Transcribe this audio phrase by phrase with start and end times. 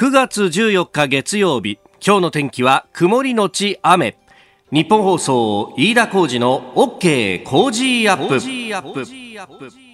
[0.00, 4.16] 9月14日月曜日今日の天気は曇りのち雨。
[4.72, 8.40] 日本放送飯田浩二の OK 工事アップ。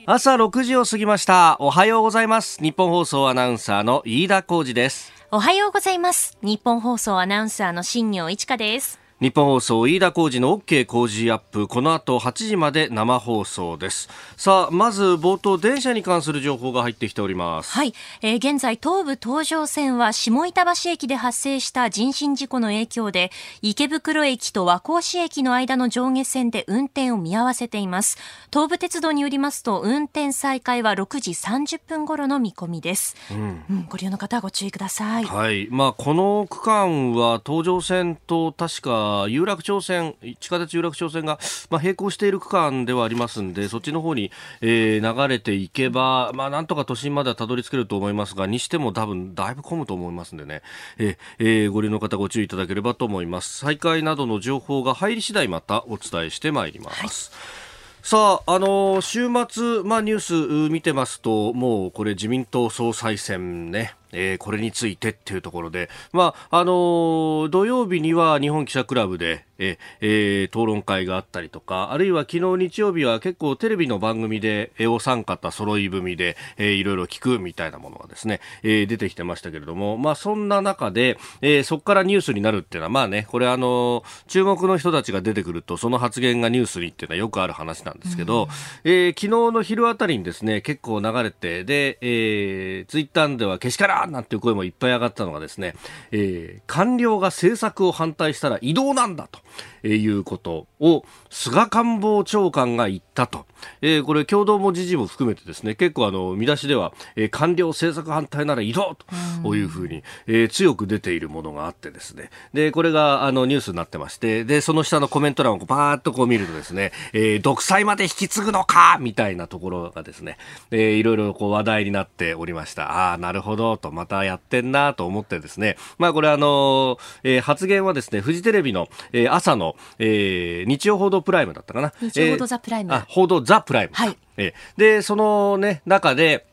[0.07, 1.57] 朝6時を過ぎました。
[1.59, 2.63] おはようございます。
[2.63, 5.13] 日本放送アナウンサーの飯田浩二です。
[5.33, 6.39] おはようございます。
[6.41, 9.01] 日本放送アナウンサーの新業一華です。
[9.19, 14.11] 日本放送飯田浩二の OK 工事アップこの後8時まで生放送です。
[14.37, 17.73] さあまず冒頭電車に関する情報が入ってきております。
[17.73, 23.31] はい、えー、現在東武東上線は下板橋駅で発生した人身事故の影響で
[23.63, 28.19] 池袋駅と和光市駅の間の上下線で運転を見合わせています。
[28.53, 35.25] 東武鉄道によりますと運転再開は6時30分頃の見込みです、うん、うん、ご利用の方はご注意ください。
[35.25, 35.69] はい。
[35.71, 41.39] まあこの区間は東上線と確か有楽町線、地下鉄有楽町線が、
[41.71, 50.63] まあ、並行している区間ではありますんで、そっちの方に、えー、流れていけば、まあ、なんとか都心まではたどり着けると思いますが、にしても多分、だいぶ混むと思いますんでね、
[50.99, 53.59] ええー、ご利用の方ご注意いただければと思います。
[53.59, 57.31] 再開などの情報が入り次第またお伝えしてまいります。
[57.33, 57.67] はい
[58.07, 88.47] さあ、あのー、週末、まあ、ニュース見てますと、もうこれ自民党総裁選ね、えー、これについてっていうところで、まあ、あのー、土曜日には日本記者クラブで、ええー、討論会があったりとか、あるいは昨日日曜日は結構テレビの番組で、えお三方揃い踏みで、えー、いろいろ聞くみたいなものがですね、えー、出てきてましたけれども、まあそんな中で、えー、そこからニュースになるっていうのは、まあね、これあの、注目の人たちが出てくると、その発言がニュースにっていうのはよくある話なんですけど、う
[88.89, 95.75] ん、えー、昨日の昼あたりにですね、結構流れて、で、えー、ツイッターではけしからーなんていう声もいっぱい上がったのがですね、
[96.13, 99.41] えー、官僚が政策を反対したら移動なんだと。
[99.89, 103.47] いうことを菅官房長官が言ったと、
[103.83, 108.97] えー、これ共同も時事も含めてですね結構あの見出しでは、えー、官僚政策反対なら移動
[109.43, 112.31] というふうに、えー、強く出ているものがあってですね。
[112.53, 120.39] でこれがあのニュースになってましてでその下のコメント欄をバーッとこう見るとですね、えー、独裁まで引き継ぐのかみたいなところがですね、
[120.71, 123.11] えー、いろいろこう話題になっておりました。
[123.11, 125.77] ああなるほどとまたやってんなと思ってですね。
[125.99, 131.93] まあこれあの、えー、発言はですねフジテレビの、えー、朝のえー、日曜報道プライムだったかな？
[132.01, 132.93] 日曜報道ザプライム。
[132.93, 133.95] えー、あ、報道ザプライム。
[133.95, 134.17] はい。
[134.37, 136.47] えー、で、そのね、中で、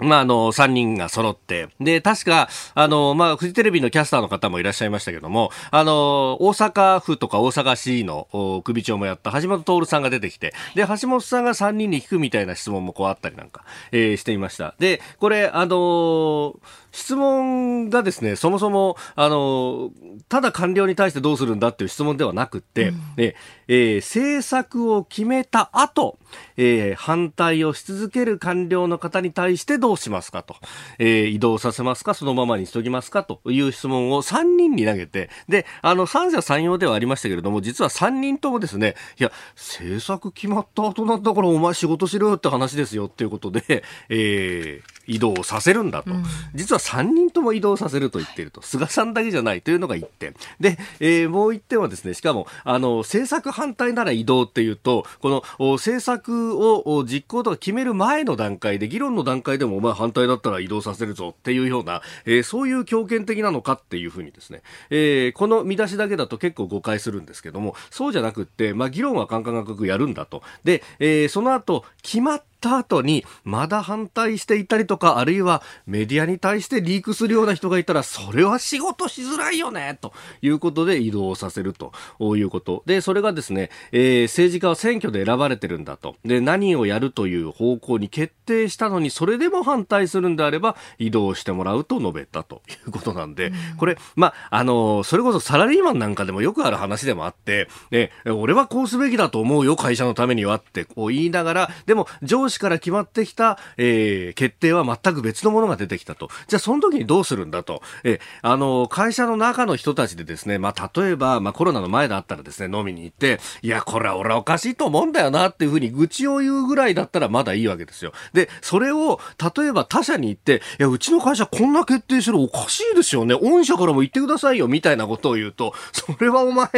[0.00, 8.28] まあ、あの、3人が揃って、で、確か、あの、まあ、フジテレビのキャスターの方もいらっしゃいましたけども、あの、大阪府とか大阪市の
[8.64, 14.76] 首長もやった橋本徹さんが出てきて、で、橋本さんが3人に聞くみたいな質問もこうあったりなんか、えー、していました。
[14.78, 16.54] で、これ、あの
[16.92, 19.90] 質問がですね、そもそも、あの、
[20.28, 26.18] ただ官僚に対してどうするんだっていう質問ではなくて、うん、えー、政策を決めた後、
[26.56, 30.56] えー、反対をし続ける官僚の方に対してどうしますかと、
[30.98, 50.34] えー、移動させますかそのままにしときますかという質問を3人に投げて、で、あの、三者三様ではありましたけれども、実は3人ともですね、いや、政策決まった後なんだからお前仕事しろよって話ですよっていうことで、えー、移動させるんだと、うん、実は3人とも移動させると言っていると、菅さんだけじゃないというのが1点。
[50.60, 55.42] で、えー、もう1点はですね、しかも、あの、政策反対なら移動っていうと、この
[55.74, 70.42] 政策を実行とか決める前の段階で、議論の段階でもお前反対だったら移動させるぞっていうような、えー、そういう強権的なのかっていうふうにですね、えー、この見出しだけだと結構誤解するんですけども、そうじゃなくって、まあ、議論はカンカンカクやるんだと。
[70.64, 81.92] で、えー、その後、決まっった後にまだ反対していたりとかあるいはメディアに対してリークするような人がいたらそれは仕事しづらいよねということで移動させると
[82.36, 82.82] いうこと。
[82.84, 86.16] でそれがですね、えー、政治家は選挙で選ばれてるんだと。
[86.24, 106.30] で何をやるという方向に決定したのにそれでも反対するんであれば移動してもらうと述べたということなんで、これまああのそれこそサラリーマンなんかでもよくある話でもあって、ね、俺はこうすべきだと思うよ会社のためにはってこう言いながらでも上上司から決まってきた、えー、決定は全く別のものが出てきたと。
[106.48, 107.82] じゃあその時にどうするんだと。
[108.04, 118.12] え、あの、会社の中の人たちでですね、まあ、例えば、まあ、コロナの前だったらですね、飲みに行って、いや、これは俺はおかしいと思うんだよなっていうふうに愚痴を言うぐらいだったらまだいいわけですよ。
[118.32, 119.20] で、それを、
[119.56, 123.34] 例えば他社に行って、いや、うちの会社こんな決定してるおかしいですよね。
[123.34, 126.68] 御社からも言ってくださいよ、みたいなことを言うと、それはお前、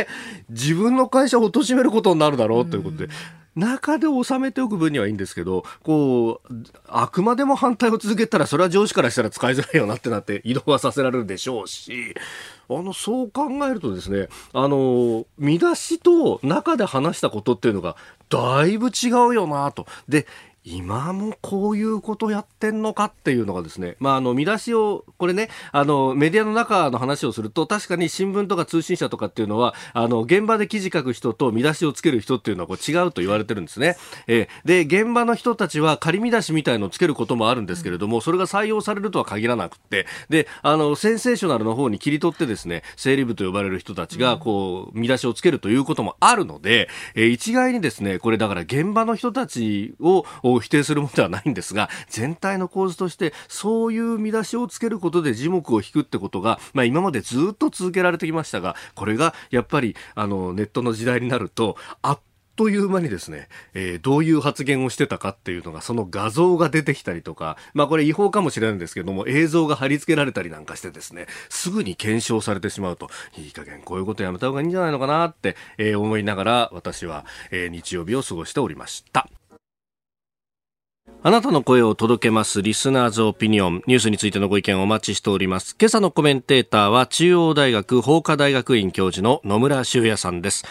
[0.48, 3.08] 自分の会社を貶めることになるだろうということで、
[3.56, 6.54] 中で収めておく分にはいいんですけど、こう、
[6.86, 12.14] あくまでも反対を続けたら、それは上司からしたら使いづらいよなってなって移動はさせられるでしょうし、
[12.68, 17.96] あの、そう考えるとですね、あの、見出しと中で話したことっていうのが、
[18.28, 19.86] だいぶ違うよなと。
[20.08, 20.26] で、
[20.64, 33.96] 今もこういうことやってんのかっていうのがですね、まあ、あの見出しを、これね、あのメディアの中の話をすると、確かに新聞とか通信社とかっていうのは、あの現場で記事書く人と見出しをつける人っていうのはこう違うと言われてるんですね。
[34.26, 50.24] えー、で、現場の人たちは仮見出しみたいのをつけることもあるんですけれども、それが採用されるとは限らなくて、で、あの、センセーショナルの方に切り取ってですね、整理部と呼ばれる人たちが、こう、見出しをつけるということもあるので、えー、一概にですね、これだから現場の人たちを
[50.58, 62.20] 否定するものではないんですが、全体の構図として、そういう見出しをつけることで字幕を引くってことが、まあ今までずっと続けられてきましたが、これがやっぱり、あの、ネットの時代になると、あっ
[62.60, 73.08] という間にですね、えー、どういう発言をしてたかっていうのが、その画像が出てきたりとか、まあこれ違法かもしれないんですけども、映像が貼り付けられたりなんかしてですね、すぐに検証されてしまうと、
[73.38, 79.26] いい加減こういうことやめた方がいいんじゃないのかなって、えー、思いながら、私は、えー、日曜日を過ごしておりました。
[81.22, 82.62] あなたの声を届けます。
[82.62, 83.82] リスナーズオピニオン。
[83.86, 85.76] ニュースについてのご意見をお待ちしております。
[85.78, 90.64] 今朝のコメンテーターは、中央大学法科大学院教授の野村修也さんです。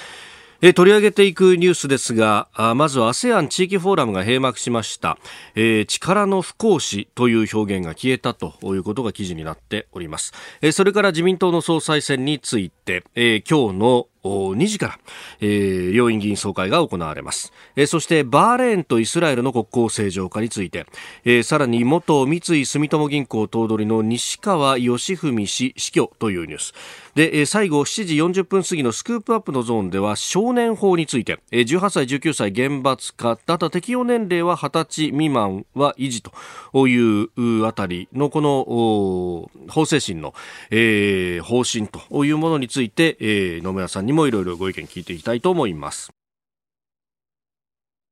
[0.64, 5.18] え取り上げていくニュースですが、あまずは ASEAN 地域フォーラムが閉幕しました、
[5.54, 10.34] えー、力の不行使という表現が消えたということが記事になっております。
[10.62, 15.00] え、それから自民党の総裁選について、えー、今日の2時から、
[15.40, 20.86] えー、両院議員総会が行われます、えー、そしてバーレーンとイスラエルの国交正常化について、
[21.24, 26.74] えー、さらに元三井住友銀行頭取の西川義文氏死去というニュース。
[27.16, 40.34] で、えー、最後7時40分過ぎのスクープアップのゾーンでは少年法について、えー、18歳19歳厳罰化だった適用年齢は20歳未満は維持というあたりのこの法制審の、
[40.70, 46.19] えー、方針というものについて、えー、野村さんににもいろいろご意見聞いていきたいと思います。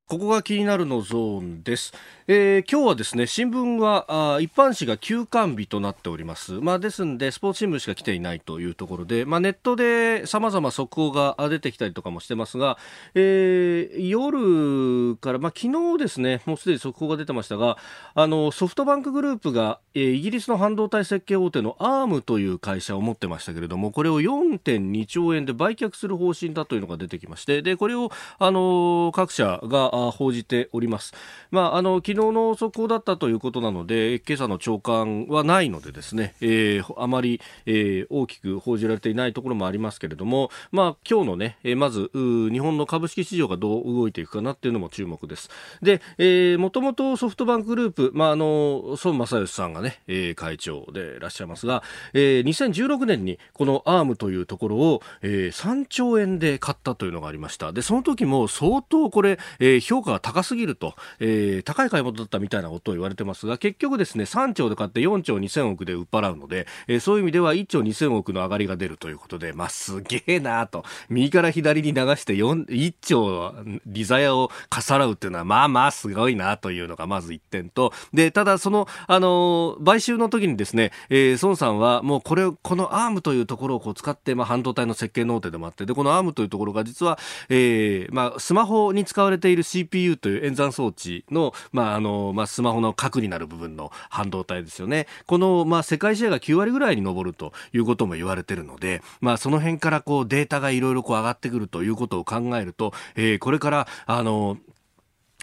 [0.07, 1.93] ここが気になるのゾーンです。
[2.29, 12.77] えー、今日はですね新聞はあ一般紙が休刊日となっております、まあ、ですんでスポーツ新聞しか来ていないというところで、まあ、ネットでさまざま速報が出てきたりとかもしてますが、
[13.15, 17.77] えー、夜から、まあ、昨日ですねもうすでに速報が出てましたが
[18.13, 31.13] あのソフトバンクグループが、えー、イギリスの半導体設計大手のアームという会社を持ってましたけれどもこれを4.2兆円で売却する方針だというのが出てきましてでこれをあの各社が報じております。
[31.51, 45.49] まあ、あの昨日の速報だったということなので今朝の朝刊はないのでですね、えー、あまり、えー、大きく報じられていないところもありますけれども、まあ、今日のね、え、まず日本の株式市場がどう動いていくかなっていうのも注目です。
[45.81, 51.83] で、えー、もともとソフトバンクグループ、まあ、あの孫正義さんがね、え、会長でいらっしゃいますが、
[52.13, 57.71] えー、2016年にこのアームというところを、えー、3兆円で買ったというのがありました。
[57.71, 73.53] で、その時も相当これ、えー、評価が高すぎると、えー、高い買い物だったみたいなことを言われてますが、結局ですね、3兆で買って4兆2000億で売っ払うので、えー、そういう意味では1兆2000億の上がりが出るということで、まあ、すげえなと、右から左に流して1兆
[73.85, 87.17] 利ざやをかっさらうっていうのは、まあまあすごいなというのがまず1点と、で、ただその、あのー、買収の時にですね、えー、孫さんはもうこれ、このアームというところをこう使って、まあ、半導体の設計ノートでもあって、で、このアームというところが実は、
[87.47, 95.07] えー、まあ、スマホに使われている CPU CPU という演算装置の、まあ、あの、まあ、スマホの核になる部分の半導体ですよね。
[95.25, 104.57] この、まあ、世界シェアが9割ぐらいに上るということも言われているので、まあ、その辺からこうデータがいろいろこう上がってくるということを考えると、えー、これから、あの、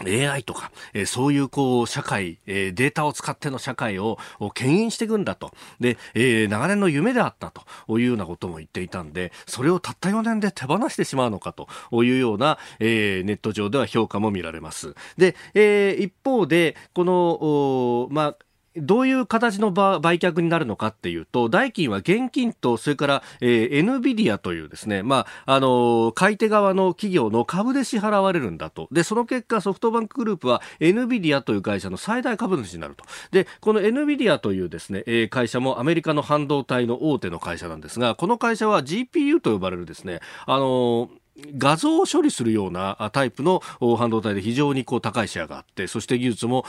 [0.03, 4.17] AI とか、えー、そういうこう社会、えー、データを使っての社会を
[4.53, 5.51] 牽引していくんだと。
[5.79, 11.67] で、えー、長年の夢であったというようなことも言っていたんで、それをたった4年で手放してしまうのかと
[12.03, 14.95] いうような、えー、ネット上では評価も見られます。
[15.17, 18.44] で、えー、一方で、この、まあ、
[18.75, 28.87] どういう形の売却になるのかっていうと、代金は現金と、それから、えー、NVIDIA というですね、まあ、あのー、買い手側の企業の株で支払われるんだと。
[28.91, 33.05] で、その結果、ソフトバンクグループは NVIDIA という会社の最大株主になると。
[33.31, 41.09] で、この NVIDIA というですね、えー、会社もアメリカの半導体の大手の会社なんですが、この会社は GPU と呼ばれるですね、あのー
[41.57, 43.61] 画像を処理するようなタイプの
[43.97, 46.65] 半導体で非常にこう高いシェアがあって、そして技術も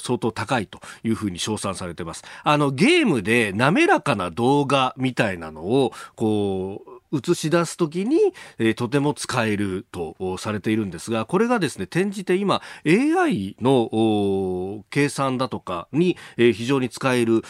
[0.00, 2.24] 相当高いというふうに称賛されています。
[2.42, 8.18] あのゲームで滑らかな動画みたいなのをこう映し出すときに、
[8.58, 17.42] えー、とても使えるとされているんですが、これがですね、転じて今、AI の計算だとかに、えー、非常に使える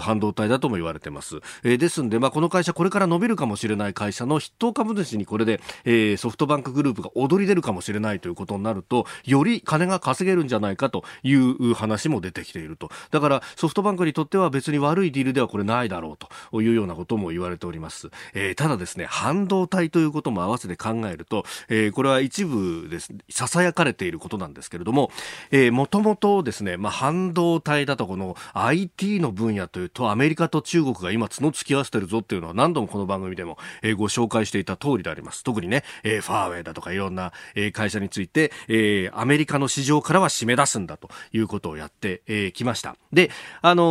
[0.00, 1.40] 半導体だとも言われてます。
[1.62, 12.90] えー、ですんで、まあ、この会社これから伸びるかもしれない会社の筆頭株主にこれで、えー、ソフトバンクグループが躍り出るかもしれないということになると、より金が稼げるんじゃないかという話も出てきていると。
[13.10, 16.16] だからソフトバンクにとっては別に悪いディールではこれないだろう
[16.50, 18.10] というようなことも言われております。
[18.34, 25.10] えー、ただですね、半導体ということも合わせて考えると、えー、これは一部です、囁かれていることなんですけれども、
[25.50, 35.44] えー、もともとですね、まあ、半導体だとこの IT の分野というとアメリカと中国が今角突き合わせてるぞっていうのは何度もこの番組でも、えー、ご紹介していた通りであります。
[35.44, 42.96] 特にね、えー、ファーウェイだとかいろんな、えー、会社について、えー、アメリカの市場からは締め出すんだということをやってき、えー、ました。
[43.12, 43.82] で、あの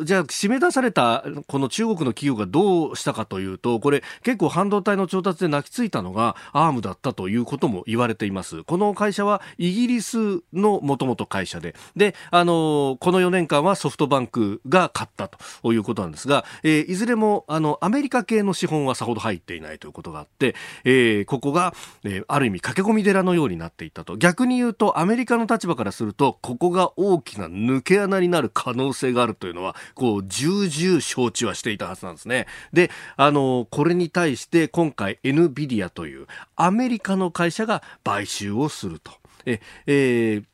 [0.00, 8.62] ー、じゃあ締め出されたこの中国の企業がどうしたかというと、これ結構半導体の調達で泣きついたのがアームだったということも言われています。
[8.62, 24.16] この会社はイギリスのもともと会社で、で、あの、この4年間はソフトバンクが買ったということなんですが、えー、いずれもあのアメリカ系の資本はさほど入っていないということがあって、えー、ここが、えー、ある意味駆け込み寺のようになっていったと。
[24.16, 32.46] 逆に言うとアメリカの立場からすると、ここが大きな抜け穴になる可能性があるというのは、こう、重々承知はしていたはずなんですね。
[32.72, 36.26] で、あの、これに対して今回 NVIDIA という
[36.56, 39.12] アメリカの会社が買収をすると。
[39.46, 40.44] え、えー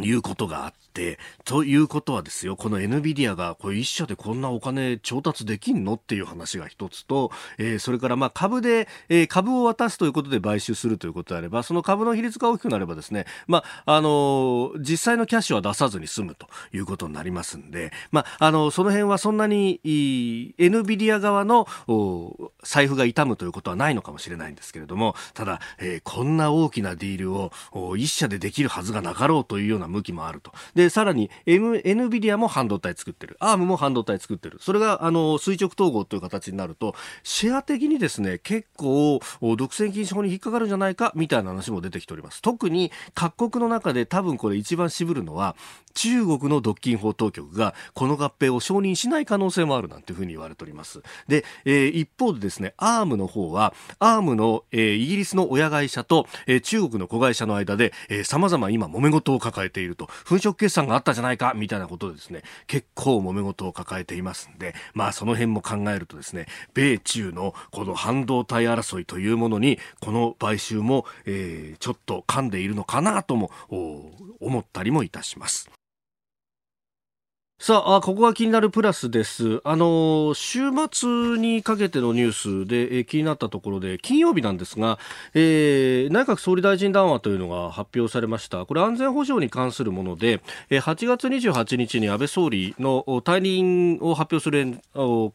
[0.00, 0.83] いうことがあって、
[1.44, 21.68] ということはですよ、この NVIDIA がこれ一社でこんなお金調達できんのっていう話が一つと、えー、それからまあ株で、えー、株を渡すということで買収するということであれば、その株の比率が大きくなればですね、まあ、あのー、実際のキャッシュは出さずに済むということになりますんで、まあ、あのその辺はそんなに NVIDIA 側の
[22.62, 27.52] 財布が痛むということはないのかもしれないんですけれども、ただ、えー、こんな大きなディールを
[27.96, 30.52] 一社でできるはずがなかろうというようなな向きもあると。
[30.74, 33.38] で、でさらに、M、NVIDIA も半導体作ってる。
[33.40, 34.58] ARM も半導体作ってる。
[34.60, 42.42] それが、あの、垂直統合という形になると、シェア的にですね、結構、独占禁止法に引っかかるんじゃないか、みたいな話も出てきております。
[42.42, 45.56] 特に、各国の中で多分これ一番渋るのは、
[45.94, 51.00] 中国の独禁法当局が、この合併を承認しない可能性もあるなんていうふうに言われております。
[51.28, 73.50] で、えー、一方でですね、ARM の方は、ARM の、えー、イギリスの親会社と、えー、中国の子会社の間で、えー、様々今揉め事を抱えていると粉飾決算があったじゃないかみたいなことでですね結構揉め事を抱えていますんでまあその辺も考えるとですね米中のこの半導体争いというものにこの買収も、えー、ちょっと噛んでいるのかなとも
[74.40, 75.70] 思ったりもいたします。
[77.66, 79.62] さあ、ここが気になるプラスです。
[79.64, 82.32] あの、週末にかけてのニュー
[82.64, 84.98] スで、え、気になったところで、金曜日なんですが、
[85.32, 88.66] えー、内閣総理大臣談話というのが発表されました。
[88.66, 94.78] これ安全保障に関するもので、え、8月28日に安倍総理の退任を発表する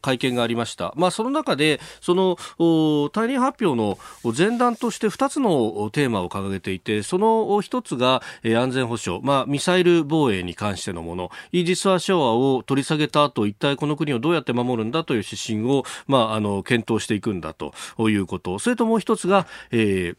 [0.00, 0.92] 会見がありました。
[0.94, 3.98] まあ、その中で、その退任発表の
[4.32, 7.26] 前段として2つのテーマを掲げていて、その
[7.60, 18.58] 1つが、え、安全保障、まあ、ミサイル防衛に関してのもの、イージス・アショアを取り下げた後、一体この国をどうやって守るんだという指針を、まあ、あの、検討していくんだということ。
[18.58, 20.16] それともう一つが、えー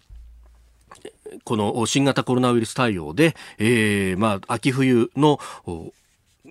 [1.45, 5.39] この新型コロナウイルス対応で、えー、まあ、秋冬の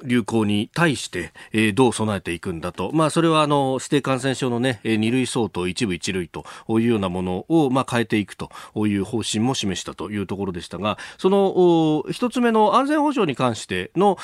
[0.04, 2.90] 流行に対して、えー、どう備えていくんだと。
[2.92, 8.50] まあ、それは、あの、指定感染症のね、二類相当、一部一類というようなものを、まあ、変えていくと
[8.86, 14.16] いう方針も示したというところでしたが、その、一つ目の安全保障に関しての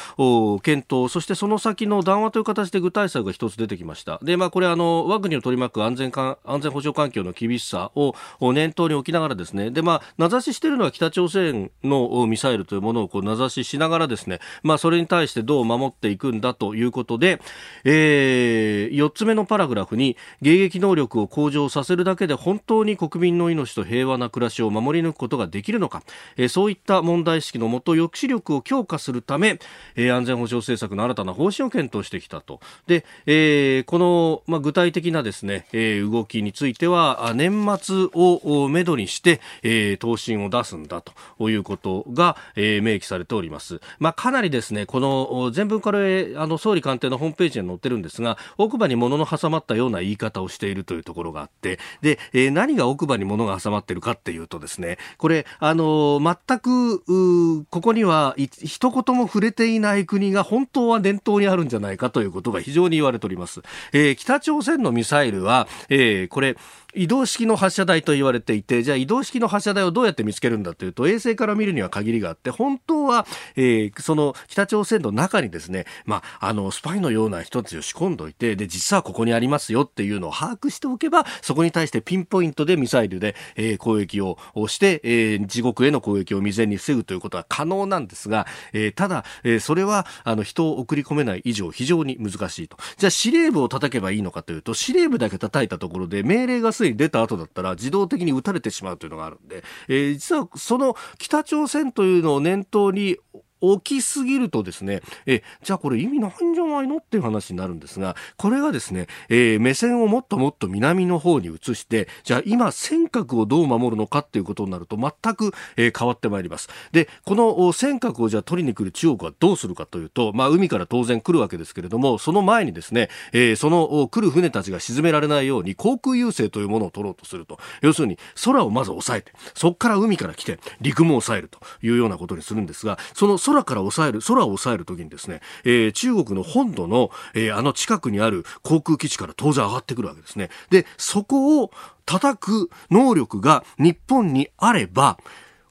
[0.63, 4.19] 検討、そしてその先の談話という形で具体策が一つ出てきました。
[4.23, 8.15] で、まあ、これ、あの、我が国を取り巻く安全か安全保障環境の厳しさを
[8.53, 17.41] 念頭に置きながらですね、で、まあ、名指ししているのは北朝鮮のミサイルというものをこう名指ししながらですね、まあ、それに対してどう守っていくんだということで、
[17.85, 26.03] えー、4つ目のパラグラフに迎撃能力を向上させるだけで本当に国民の命と平和な暮らしを守り抜くことができるのか、
[26.37, 29.59] えー、そういった問題意識のもと抑止力を強化するため、
[29.95, 32.61] えー、安全保障政策の新たな方針を検討してきたと。
[32.87, 43.81] で、えー、この、まあ、具体的なですね、えー、動きについては年末をめどにして、えー、答申を出すんだということが、えー、明記されております。
[43.99, 66.57] まあ、かなりですね、この全文かられあの総理官邸のホームページに載ってるんですが奥歯に物の挟まったような言い方をしているというところがあってで、えー、何が奥歯に物が挟まってるかっていうとですねこれあの全くここには一言も触れていない国が本当は念頭にあるんじゃないかということが非常に言われております、えー、北朝鮮のミサイルは、えー、これ
[66.97, 84.39] 移動式の発射台と言われていて、じゃあ移動式の発射台をどうやって見つけるんだというと、衛星から見るには限りがあって、本当は、えー、その北朝鮮の中にですね、まあ、あの、スパイのような人たちを仕込んどいて、で、実はここにありますよっていうのを把握しておけば、そこに対してピンポイントでミサイルで、えー、攻撃を
[84.69, 92.79] して、えー、地獄への攻撃を未然に防ぐということは可能なんですが、えー、ただ、えー、それは、あの、人を送り込めない以上、非常に難しいと。
[92.97, 103.17] じゃあ、司令部を叩けばいいのかというと、司令部だけ叩いたところで、命令がすに出た後だったら、自動的に撃たれてしまうというのがあるんで、えー、実は、その北朝鮮というのを念頭に
[103.61, 116.69] 大きすぎるとですね、え、じゃあこれ意味ないんじゃないのっていう話になるんですが、これがですね、えー、目線をもっともっと南の方に移して、じゃあ今尖閣をどう守るのかっていうことになると全く、えー、変わってまいります。
[116.93, 127.59] で、この尖閣をじゃあ取りに来る中国はどうするかというと、まあ海から当然来るわけですけれども、その前にですね、えー、その来る船たちが沈められないように航空優勢というものを取ろうとすると。
[127.83, 140.51] 要するに空をまず抑えて、そこから海から来て陸も抑えるというようなことにするんですが、その空空から抑える、空を抑えるときにですね、えー、中国の本土の、えー、あの近くにある航空基地から当然上がってくるわけですね。
[140.71, 141.71] で、そこを
[142.05, 145.19] 叩く能力が日本にあれば、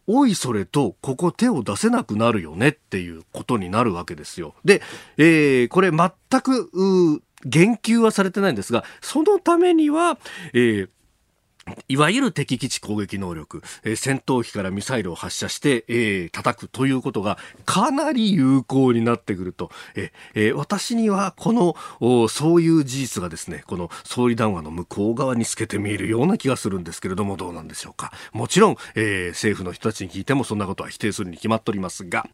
[0.08, 4.54] おいそれとここ手を出せなくなるよねっていうことになるわけですよ。
[4.64, 4.82] で、
[5.18, 6.12] えー、これ全
[6.42, 6.70] く
[7.44, 10.18] 言及はされてないんですが、そのためには、
[10.54, 10.90] えー、
[11.88, 28.12] いわゆる敵基地攻撃能力、えー、戦闘機からミサイルを発射して、えー、叩くということがかなり有効になってくると、えー、私にはこのそういう事実がですねこの総理談話の向こう側に透けて見えるような気がするんですけれどもどうなんでしょうか。
[28.32, 32.28] もちろん、えー、政府の人たちに聞いてもそんなことは否定するに決まっておりますが。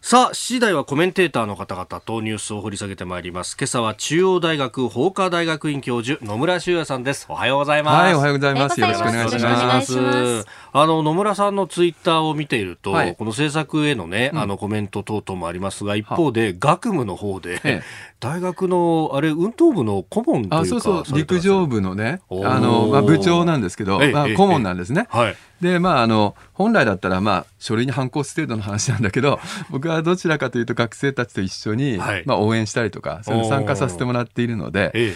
[0.00, 3.56] さあ、7時台はコメンテーターの方々とニュースを掘り下げてまいります。
[3.58, 7.26] 今朝は中央大学法科大学院教授、野村修也さんです。
[7.28, 8.04] おはようございます。
[8.04, 8.80] はい、おはようございます。
[8.80, 10.46] よろしくお願いします。
[10.72, 17.82] あの、野村さんのツイッターを見ていると、はい、この政策へのね、あのコメント等々もありますが、一方で、学務の方で、
[18.20, 25.06] 大学の、あれ、運動部の顧問というかあ、そうそう、陸上部のね、あの、まあ、部長なんですけど、まあ、顧問なんですね。
[25.10, 25.36] はい。
[25.60, 29.40] で、まあ、あの、本来だったら、まあ、書類に反抗す程度の話なんだけど、
[29.70, 35.14] 僕はどちらかというと学生たちと一緒に、はい、まあ、応援したりとか、それ参加させてもらっているので、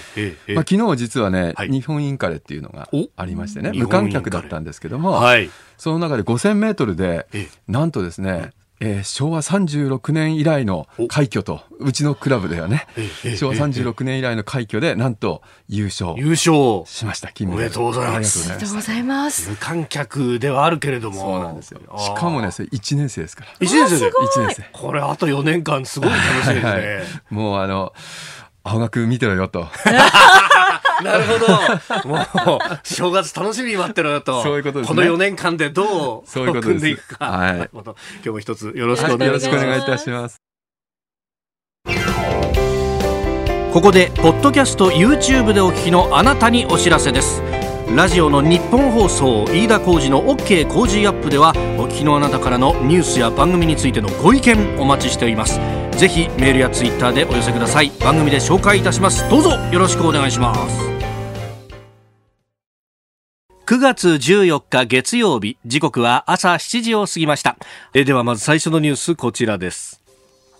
[0.48, 7.26] まあ、昨日実はね、はい、日本インカレっていうのがありましてね、無観客だったんですけども、はい、その中で5000メートルで、
[7.68, 8.52] なんとですね、
[8.84, 12.86] えー、昭和36年以来の快挙と、うちのクラブではね、
[13.36, 16.14] 昭和36年以来の快挙で、なんと優勝。
[16.16, 17.62] 優勝しました、金メダル。
[17.62, 18.50] おめでとうございます。
[18.50, 19.50] ありがとうございます。
[19.50, 21.20] 無観客ではあるけれども。
[21.20, 21.80] そうなんですよ。
[21.96, 23.52] しかもね、それ1年生ですから。
[23.60, 24.68] 1年生で ?1 年生。
[24.72, 26.70] これあと4年間すごい楽しみですね。
[26.70, 27.92] はいはい、もうあの、
[28.64, 29.68] 青学見てろよと。
[31.02, 32.08] なるほど。
[32.08, 34.42] もう、正月楽しみに待ってろよと。
[34.42, 37.26] そういうことです、ね、この4年間でどう、そういうこと組んでいくか。
[37.26, 37.70] はい。
[37.72, 39.46] 今日も一つよろしくお願いします。
[39.46, 40.36] よろしくお願いいたします。
[43.72, 47.42] ここで、ポッドキャスト YouTube でお聞きのあなたにお知らせです。
[47.94, 57.90] ラジオの日本放送飯田浩司の OK 工事アップではお聞きのあなたからのニュースや番組についてのご意見お待ちしておりますぜひメールやツイッターでお寄せください。
[58.00, 59.28] 番組で紹介いたします。
[59.30, 60.92] どうぞよろしくお願いします。
[63.64, 65.56] 9月14日月曜日。
[65.64, 67.56] 時刻は朝7時を過ぎました。
[67.94, 70.02] えではまず最初のニュースこちらです。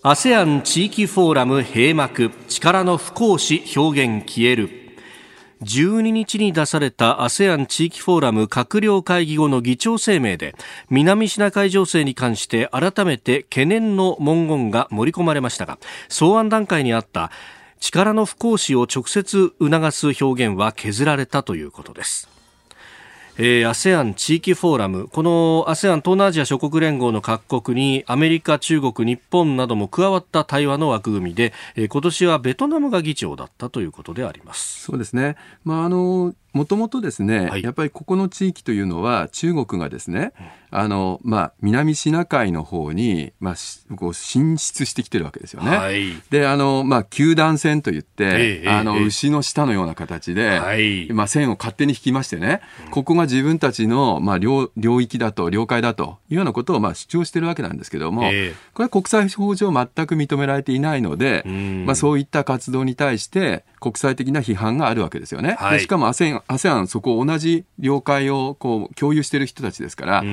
[0.03, 2.31] ASEAN 地域フォーラム閉幕。
[2.49, 4.82] 力の不行使表現消える。
[5.62, 10.55] 12日に出された ASEAN 地域フォーラム閣僚会議後の議長声明で
[10.90, 17.31] 南シナ海情勢に関して改めて懸念の文言が盛り込まれましたが草案段階にあった
[17.81, 22.29] 力の不行使を直接促す表現は削られたということです。
[23.38, 25.09] えー、ASEAN 地域フォーラム。
[25.09, 34.83] この ASEAN 東南アジア諸国連合の各国にアメリカ、中国、日本なども加わった対話の枠組みで、えー、今年はベトナムが議長だったということであります。
[34.83, 40.33] そうですね、まあ、あのもともとですね、はい、やっぱりここの地域というのは中国がですね、
[40.71, 45.77] あの、まあ、南シナ海の方に、まあ、こう進出してきてるわけですよね。
[45.77, 52.61] はい、で、あの、まあ、球団線といって、えあの、牛の下のような形で、はい、まあ、線を勝手に引きましてね、
[52.91, 61.45] ここが自分たちの、まあ、領領域だと、領海だというようなことを、まあ、主張してるわけなんですけども、えこれは国際法上全く認められていないので、
[61.87, 65.57] まあ、そういった活動に対して、国際的な批判があるわけですよね。
[65.59, 70.25] はい、しかも ASEAN, ASEAN そこ同じ領海をこう共有している人たちですから、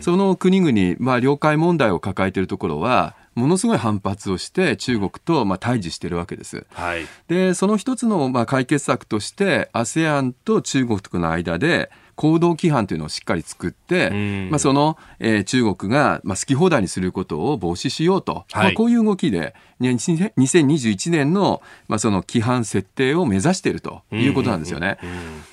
[0.00, 6.66] その国々、まあ、領海問題を抱えているところは、ものすごい反発をして中国とまあ対峙しているわけです。
[6.72, 14.10] はい、でその一つのまあ解決策として ASEAN と中国との間で行動規範というのをしっかり作って、
[14.50, 24.98] まあ、その、えー、中国が、まあ、好き放題にすることを防止しようと、はい、まあ、こういう動きで、2021年の,、まあその規範設定を目指しているということなんですよね。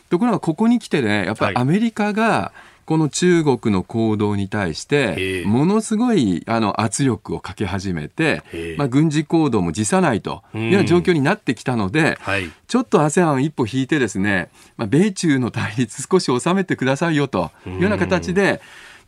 [0.10, 8.44] ところがここに来てねやっぱりアメリカが、はいこの中国の行動に対して、ものすごいあの圧力をかけ始めて、
[8.78, 12.18] まあ、軍事行動も辞さないというような状況になってきたので、
[12.68, 18.60] ちょっと ASEAN 一歩引いてですね、まあ、米中の対立少し収めてくださいよというような形で、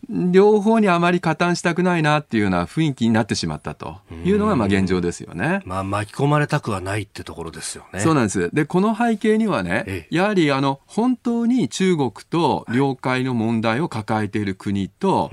[0.09, 5.61] 両方にあまり加担したくないなっていうような雰囲気になってしまったというのがまあ現状ですよね。
[5.65, 7.99] まあ巻き込まれたくはないってところですよね。
[7.99, 8.49] そうなんです。
[8.53, 15.29] で、この背景にはね、やはりあの本当に中国と領海の問題を抱えている国と、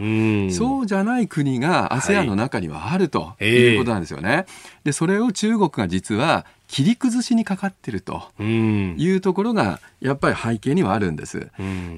[0.50, 4.46] そうじゃない国が ASEAN の中にはあるということなんですよね。
[4.84, 11.48] で、それを中国が実は切り崩しにかかってるというところがやっぱり背景にはあるんです。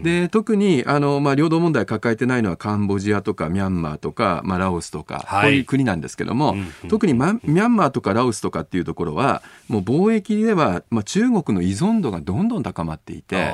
[0.03, 6.57] で特にあの、まあ、領土問題抱えてないのはカンボジアとかミャンマーとか、まあ、ラオスとか、こういう国なんですけども、
[6.89, 13.53] 特に、ま、ミャンマーとかラオスとかっていうところはもう貿易では、まあ、中国の依存度がどんどん高まっていて。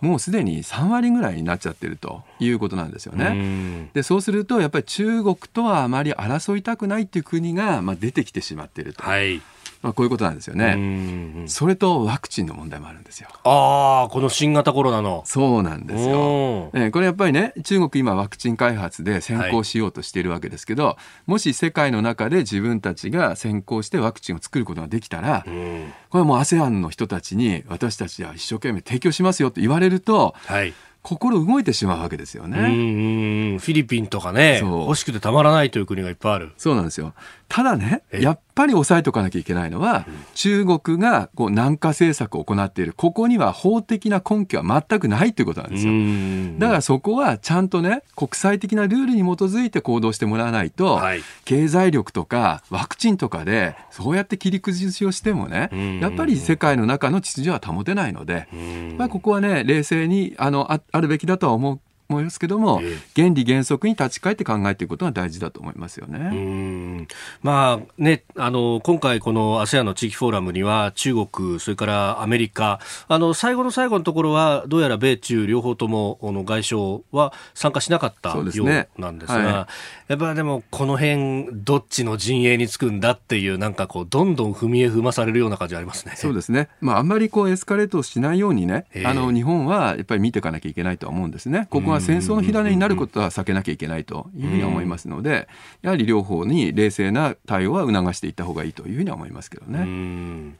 [0.00, 3.88] もうすでに3割ぐらいになっちゃってるということなんですよね。
[3.94, 9.02] でそうするとやっぱり中国とはあまり争いたくないっていう国が、まあ、出てきてしまっていると。
[9.02, 9.40] はい
[9.84, 11.44] まあ、こういうことなんですよね。
[11.46, 13.28] それとワクチンの問題もあるんですよ。
[13.44, 15.22] ああ、この新型コロナの。
[15.26, 16.70] そうなんですよ。
[16.72, 20.96] えー、これやっぱりね、中国今ワクチン開発で先行しようとしているわけですけど、はい、
[21.32, 30.72] もし世界の中で自分たちが先行してワクチンを作ることができたら、これはもう ASEAN の人たちに私たちは一生懸命提供しますよって言われると、はい
[31.04, 32.56] 心動いてしまうわけですよね。
[32.56, 36.52] フィリピンとかね、欲しくてたまらないという国がいっぱいある。
[36.56, 37.12] そうなんですよ。
[37.46, 46.58] ただね、やっぱり抑えておかなきゃいけないのは、うん、中国がこう南下政策を行っている、ここには法的な根拠は全くないということなんですよ。
[46.58, 58.48] だからそこはちゃんとね、国際的なルールに基づいて行動してもらわないと、はい、経済力とかワクチンとかで、そうやって切り崩しをしてもね、やっぱり世界の中の秩序は保てないので、
[58.96, 67.06] まあ、ここはね、冷静にあのああるべきだとは思う思いますけども、えー、原理原則に立ち返って考えていくことが大事だと思いますよね。
[67.42, 79.68] まあね、あの今回この ASEAN の地域フォーラムには中国それからアメリカあの最後の最後のところはどうやら米中両方ともの外相は参加しなかったようなんですが、ねは
[80.08, 86.14] い、やっぱりでもこの辺どっちの陣営につくんだっていうなんかこうどんどん踏み絵踏まされるような感じありますね。
[86.16, 86.68] そうですね。
[86.80, 91.66] まああんまりこうエスカレートしないようにね、あの日本はやっぱり見ていかなきゃいけないとは思うんですね。
[91.70, 95.48] ここは戦争の火種になることは避けなきゃいけないというふうに思いますので、
[95.82, 100.54] やはり両方に冷静な対応は促していった方がいいというふうに思いますけどね。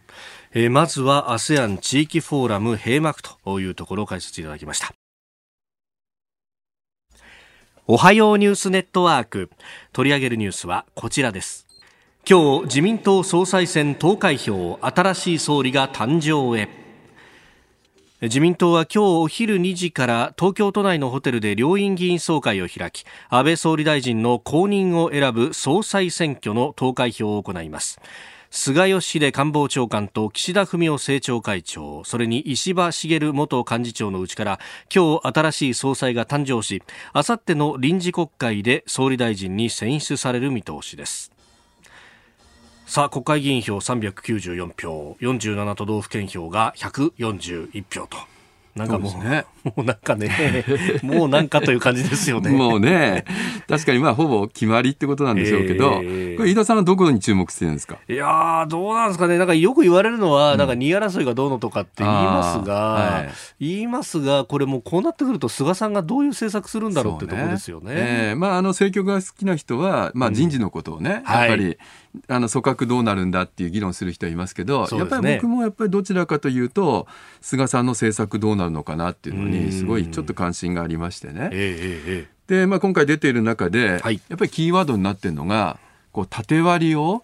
[0.53, 4.95] えー、まずは ASEAN 地域フォーラム閉幕というところを解説いただきました。
[7.87, 9.51] おはようニュースネットワーク。
[9.93, 11.67] 取り上げるニュースはこちらです。
[12.27, 16.84] 今日自民党総裁選投開票新しい総理が誕生へ
[18.23, 28.01] 自民党は今日お昼2時から東京都内のホテルで両院議員総会を開き安倍総理大臣の後任を選ぶ総裁選挙の投開票を行います。
[28.53, 34.61] 菅義偉官房長官と岸田文雄政調会長それに石破茂元幹事長のうちから
[34.95, 41.34] 今日新しい総裁が誕生しあさっての臨時国会で総理大臣に選出される見通しです。
[42.87, 48.19] さあ国会議員票394票47都道府県票が141票と。
[48.77, 50.65] なんかもう、ね、もうなんかね、
[51.03, 52.51] もうなんかという感じですよね。
[52.59, 53.25] もうね、
[53.69, 57.99] 確かにまあほぼ決まりってことなんでしょうけど、えー、これ飯田さんはどこに注目してるんですか？
[58.09, 63.27] いやどうなんですかね、なんかよく言われるのは、なんか2位争いがどうのとかって言いますが、は
[63.61, 67.95] い、言いますが、これもうこうなってくると、菅さんがどういう政策するんだろうってところですよね。
[67.95, 68.33] ねえ。
[68.35, 71.79] ー、まあ、あの政局が好きな人は、まあ、人事のことをね、うん、やっぱり、はい
[72.29, 77.07] あの組閣どうなるんだっていう議論する人はいますけど、ね、やっぱり僕もやっぱりどちらかというと
[77.41, 81.51] 菅さんの政策どうなるのかなっていうのにすごいちょっと関心がありましてね。
[81.53, 85.79] えー、で、まあ、今回出ている中で、はい、やっぱりキーワードになってるのが
[86.15, 87.23] こう縦割りを、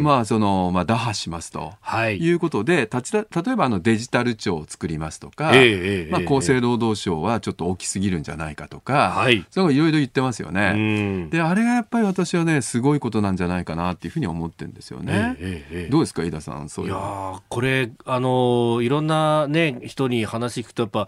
[0.00, 11.28] まあそのまあ、打破しますと、はい、いうことでたち例えばあのデジタル庁を作りますとか、えー、まあ、厚生労働省はちょっと大きすぎるんじゃないかとか、はい、そういういろいろ言ってますよね。
[11.30, 15.36] であれがやっぱり私はねすごいことなんじゃないかなっていうふうに思ってるんですよね。
[15.38, 21.06] えー、どうですか飯田さんそういういやこれあのいろんな、ね、人に話聞くとやっぱ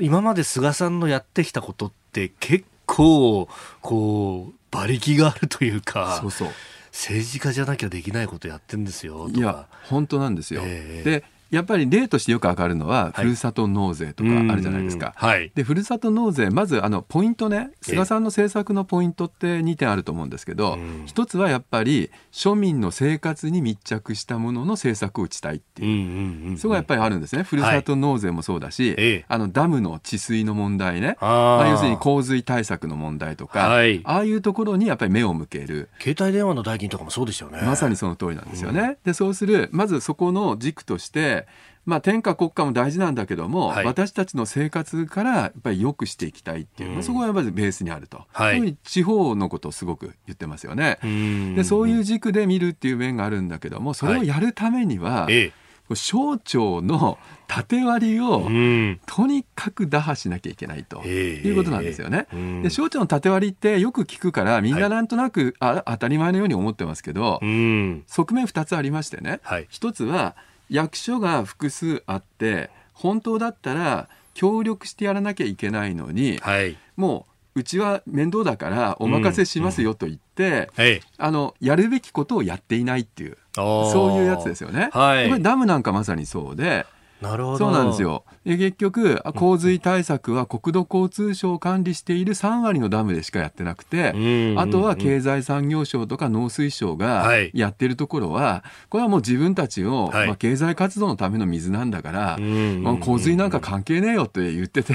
[0.00, 3.48] 今まで菅さんのやってきたことって結構
[3.80, 6.18] こう馬力があるというか。
[6.20, 6.48] そうそう。
[6.94, 15.14] 政治家じゃなきゃできないことやってんですよいや本当なんですよ、えー、でやっぱり例としてよく上がるのは、ふるさと納税とかあるじゃないですか。
[15.16, 17.70] はい、でふるさと納税まずあのポイントね。
[17.80, 27.42] 菅さんの政策のポイントって2点あると思うんですけど、一つはやっぱり庶民の生活に密着したものの政策を打ちたいっていう,、そこがやっぱりあるんですね。
[27.42, 31.16] ふるさと納税もそうだし、はい、あのダムの治水の問題ね。
[31.20, 35.88] まあ、要するに洪水対策の問題とか、はい、ああいうところにやっぱり目を向ける。
[36.00, 37.60] 携帯電話の代金とかもそうですよね。
[37.62, 38.80] まさにその通りなんですよね。
[38.80, 41.43] うん、でそうするまずそこの軸として
[41.86, 50.98] まあ、天下国家も大事なんだけども、はい、私たちの生活からやっぱり良くしていきたいっていう、うん、まあ、そこがまずベースにあると、はい、そういう地方のことをすごく言ってますよね。
[51.54, 55.52] でそういう軸で見るっていう面があるんだけどもそれをやるためには、はい、
[55.94, 58.48] 省庁の縦割りを、
[59.06, 62.26] とにかく打破しなきゃいけないということなんですよね。
[62.62, 70.34] で省庁の縦割りってよく聞くからみんななんとなく、あ当たり前のように思ってますけど、側面2つありましてね、はい、1つは
[70.70, 84.90] 役所が複数あって本当だったら協力してやらなきゃいけないのに、はい、もううちは面倒だからお任せしますよと言って、うんうん、あのやるべきことをやっていないっていうそういうやつですよね。
[84.92, 86.84] はい、ダムなんかまさにそうで
[87.20, 87.58] なるほど。
[87.58, 88.24] そうなんですよ。
[88.44, 94.10] 結局洪水対策は国土交通省を管理している3割のダムでしかやってなくて、
[94.58, 104.94] あとは経済産業省とか農水省がやってるところは、これはもう自分たちの、まあ、経済活動のための水なんだから、まあ、洪水なんか関係ねえよって言ってて、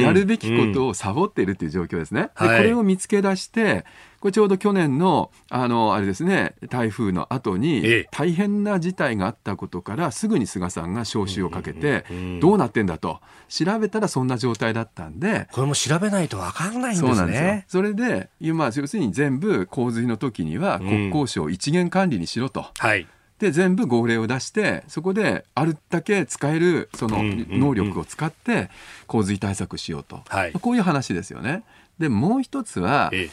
[0.00, 2.30] やるべきことをサボっているっていう状況ですね。
[2.40, 3.84] でこれを見つけ出して
[4.20, 12.04] これちょうど去年のあのあれですね台風の後に大変な事態があったことからすぐに菅さんが招集をかけて
[12.40, 13.20] どうなってんだと。
[13.48, 15.48] 調べたらそんな状態だったんで。
[15.50, 17.08] これも調べないと分かんないんですね。
[17.08, 17.62] そうなんですよ。
[17.66, 22.66] それで今要するに全部洪水の時には国交省一元管理にしろと。
[22.78, 23.08] はい。
[23.40, 28.68] で全部号令を出してそこであるだけ使えるその能力を使って
[29.06, 31.64] 洪水対策しようと、はい、こういう話ですよね。
[31.98, 33.30] でもう一つは、ええ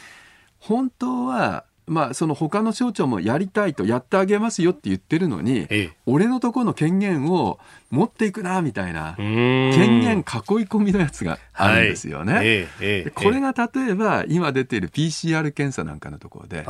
[0.60, 7.60] 本当はまあ、その他の省庁もやりたいとやってあげますよって言ってるのに、ええ、俺のところの権限を
[7.92, 10.24] 持っていくなみたいな権限囲い
[10.66, 12.34] 込みのやつがあるんですよね。
[12.34, 12.46] はい。
[12.82, 16.66] え、これが例えば今出ている PCR 検査なんかのところで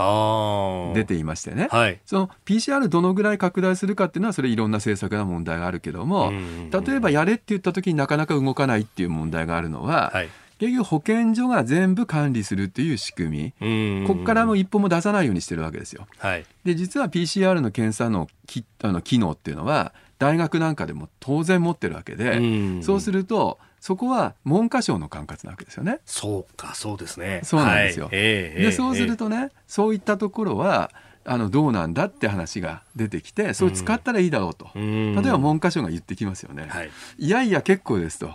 [0.94, 16.08] 出ていましてね、はい、その PCR どのぐらい拡大するかっていうのはそれいろんな政策な問題があるけども例えばやれって言った時になかなか動かないっていう問題があるのは、はい結局保健所が全部管理するっていう仕組み、ここからも一歩も出さないようにしてるわけですよ。
[16.18, 26.00] はい、で実は PCR の検査のきあの機能っていうのは大学なんかでも当然持ってるわけで、そうするとそこは文科省の管轄なわけですよね。
[26.06, 27.42] そうかそうですね。
[27.44, 28.06] そうなんですよ。
[28.06, 30.92] はい、でそうするとね、そういったところは
[31.30, 38.34] あのどうなんだって話が出てきてそれ使ったらいいだろうと、例えば文科省が言ってきますよね、はい、いやいや結構ですと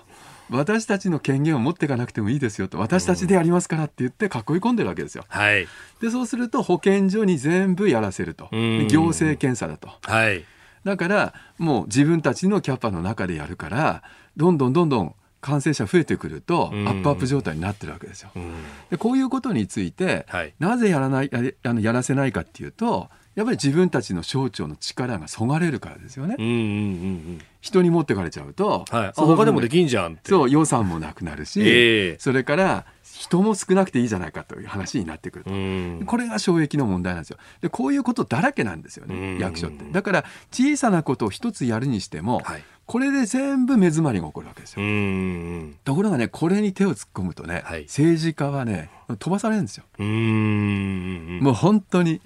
[0.57, 5.25] 私たちの権限を持っていかなくてもいいですよと私たちでやりますからって言って囲い込んでるわけですよ。
[5.29, 5.67] はい、
[6.01, 8.49] でそうすると保健所に全部やらせると。
[8.53, 9.89] 行政検査だと。
[10.03, 10.45] はい。
[10.85, 14.03] だからもう自分たちのキャパの中でやるから
[14.37, 18.31] どんどんどんどん感染者増えてくるとアップアップ状態になってるわけですよ。
[18.91, 26.37] でこういうことについて、はい、なぜやらないあのやらせないかっていうとやっぱり自分たちの省庁の力がそがれるからですよね。
[26.39, 26.65] うんうんうんう
[27.33, 27.39] ん。
[27.61, 37.37] 人に持ってかれちゃうと、はい、他でもできんじゃんそう予算もなくなるし、えー、それから人も少なくていいじゃないかという話になってくると、これが衝撃の問題なんですよ。
[37.61, 39.85] でこういうことだらけなんですよね役所って。
[39.93, 44.85] だから小さなことを一つやるにしても、はい、これで全部目詰まりが起こるわけですよ。
[45.85, 48.91] ところがねこれに手を突っ込むとね、はい、政治家はね
[49.21, 49.85] 飛ばされるんですよ。
[49.99, 52.21] もう本当に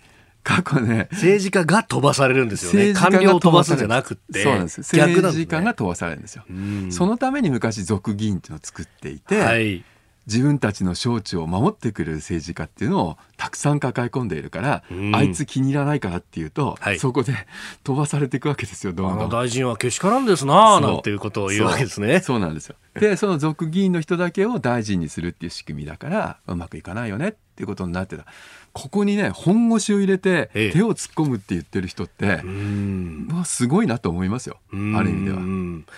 [0.47, 1.09] 過去ね。
[1.11, 2.95] 政治家が飛ばされるんですよね。
[2.95, 4.45] 官僚を飛ばすんじゃなくて。
[4.45, 6.45] そうなんです政治家が飛ばされるんですよ、
[6.91, 9.83] そのために昔俗議員っていうのを作っていて、はい、
[10.27, 17.33] 自分たちの招致を守ってくれる政治家っていうのをたくさん抱え込んでいるから、うん、あいつ気に入らないからっていうと、はい、そこで
[17.85, 19.31] 飛ばされていくわけですよどんどん。
[19.31, 22.21] 大臣はけしからんですななんていうことを言うわけですね。
[22.21, 22.41] そう。
[22.41, 22.77] なんですよ。
[22.99, 28.25] でその俗議員の人だけを大臣にするっていう仕組みだからうまくいかないよねっていうことになってた。
[28.73, 34.59] ここにね本腰を入れて手を突っ込むって言ってる人って、ええ、まあ、すごいなと思いますよ。
[34.73, 35.39] ある意味では。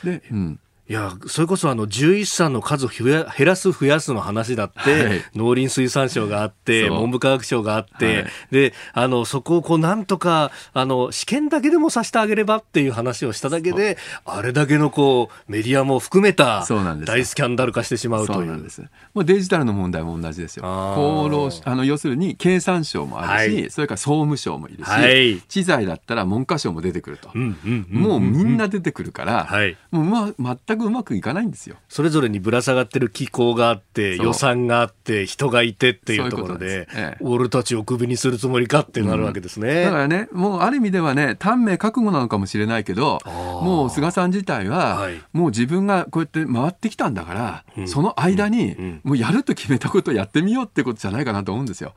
[0.04, 16.66] で、うんいや、それこそあの、獣医師さんの数を減らす増やすの話だって、はい、農林水産省があって、文部科学省があって、はい、で、あの、そこをこう、なんとか、あの、試験だけでもさせてあげればっていう話をしただけで、あれだけのこう、メディアも含めた、
[17.04, 18.38] 大スキャンダル化してしまうという。
[18.38, 18.80] そうなんです。
[19.12, 20.64] もうデジタルの問題も同じですよ。
[20.64, 27.30] 厚労、あの、要するに経産省もあるし、はい、それから総務省もいるし、はい、知財だったら文科省も出てくると。
[27.36, 30.04] もうみんな出てくるから、はい、もう、
[30.38, 31.76] ま、全くうまくいかないんですよ。
[31.88, 51.94] それぞれにぶら下がってる機構があって予算があって人がいてっていうところで、ええ、俺たちをクビにするつもりかってなるわけですね、うん、だからねもうある意味ではね短命覚悟なのかもしれないけどもう菅さん自体は、はい、もう自分がこうやって回ってきたんだから、うん、その間に、うん、もうやると決めたことをやってみようってことじゃないかなと思うんですよ。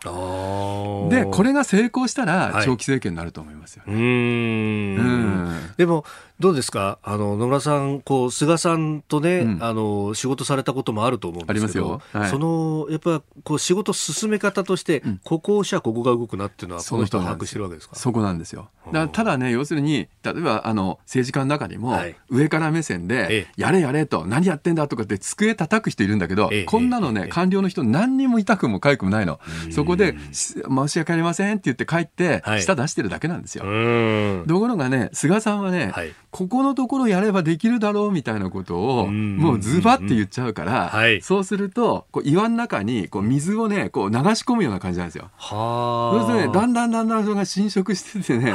[1.10, 3.94] でこれが成功したら長期政権になると思いますよね。
[3.94, 5.74] はい、うん。
[5.78, 6.06] でも
[6.40, 6.98] どうですか？
[7.04, 8.71] あの野村さんこう菅さん
[9.08, 17.96] とね、うん、あの仕事されたこともあると思うんですけど、はい、そのやっぱこう仕事進め方として、うん、ここをしゃここが動くなっていうのはこの人は把握してるわけですか？
[17.96, 18.70] そこなんですよ。
[18.92, 29.40] だただね要するに例えばあの政治家の中にも、はい、上から目線で、やれやれと何やってんだとかって机叩く人いるんだけど、こんなのね、官僚の人何にも痛くも痒くもないの。
[29.72, 33.64] そこで申し訳ありませんって言って帰って、舌出してるだけなんですよ。
[33.64, 35.94] ところがね菅さんはね、
[36.32, 45.30] ここのところやればできるだろうみたいなことをもうズバって言っちゃうから、はい、そうするとこう岩の中にこう水をねこう流し込むような感じなんですよ。
[45.38, 48.54] はそうするとねだんだんだんだんそれが侵食しててね、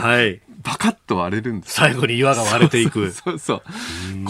[0.67, 3.11] はい、バカッと割れるんです最後に岩が割れていく。
[3.13, 3.63] そうそう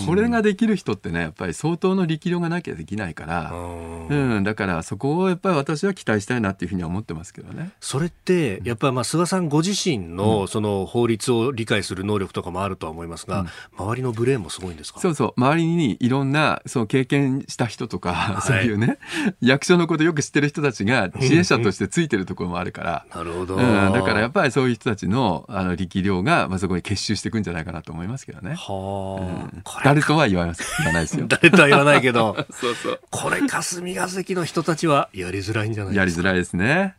[0.07, 3.53] これができる人ってねやっぱり相当の力量がなきゃできないから。
[3.53, 4.45] うん。
[4.45, 7.71] だからそこをやっぱり私は期待したいなっていうふうには思ってますけどね。
[7.81, 15.01] それってやっぱりまあ菅さんご自身のその法律を理解する能力とかもあるとは思いますが、うん、周りのブレーンもすごいんですか？
[15.01, 15.33] そうそう。
[15.37, 18.99] 周りにいろんなそう経験した人とか、はい、そういうね
[19.41, 23.07] 役所のことよく知ってる人たちが支援者としてついてるところもあるから。
[23.15, 28.55] なるほど、うん、だからやっぱりそういう人たちのあの力量が、まあ、そこに結集していくんじゃないかなと思いますけどね。
[28.55, 31.25] はあ、うん、誰とは言わないですよ。
[31.29, 33.01] 誰とは言わないけど、 そうそう。
[33.11, 36.01] これ霞が関の人たちはやりづらいんじゃないですか。
[36.01, 36.95] やりづらいですね。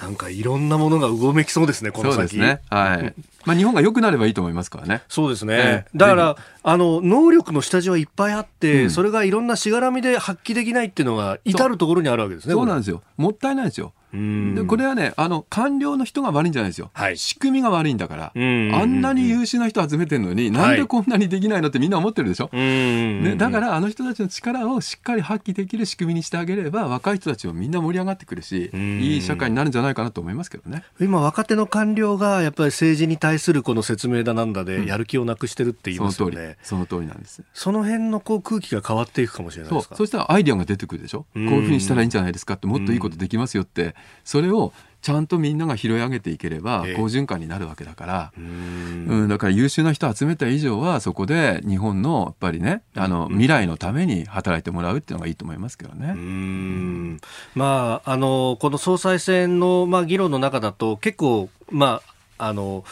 [0.00, 2.14] なんかいろんなものがうごめきそうですね、この先。
[2.14, 2.60] そうですね。
[2.68, 3.14] はい。
[3.44, 5.02] まあ、日本が良くなればいいと思いますからね。
[5.08, 5.86] そうですね。
[5.94, 12.54] だから、あの、能力の下地はいっぱいあって、うん、それがいろんなしがらみで発揮できないっていうのが、至るところにあるわけですね。
[12.54, 13.02] そうなんですよ。
[13.16, 13.92] もったいないですよ。
[14.12, 30.82] でこれはねあの官僚の人が悪いんじゃないですよ、はい、仕組みが悪いんだからあんなに優秀な人集めてるのに、なんでこんなにできないのってみんな思ってるでしょ、ね、だからあの人たちの力をしっかり発揮できる仕組みにしてあげれば若い人たちもみんな盛り上がってくるしいい社会になるんじゃないかなと思いますけどね。
[31.00, 37.02] 今若手の官僚がやっぱり政治に対するこの説明だなんだでやる気をなくしてるって言いますよね、その通り。
[37.06, 37.42] なんです。
[37.52, 39.96] その辺のこう空気が変わっていくかもしれないですか？
[39.96, 40.06] そう。
[40.06, 41.20] したらアイディアが出てくるでしょ？
[41.20, 43.94] こういうふうにしたらいいんじゃないですかってもっといいことできますよって
[44.24, 56.12] それをちゃんとみんなが拾い上げていければ好循環になるわけだから、えー、うんだから優秀な人集めた以上はそこで日本のやっぱりねあの未来のために働いてもらうっていうのがいいと思いますけどね。
[56.14, 57.20] うん。
[57.56, 62.00] まああのこの総裁選のまあ議論の中だと結構ま
[62.38, 62.84] ああの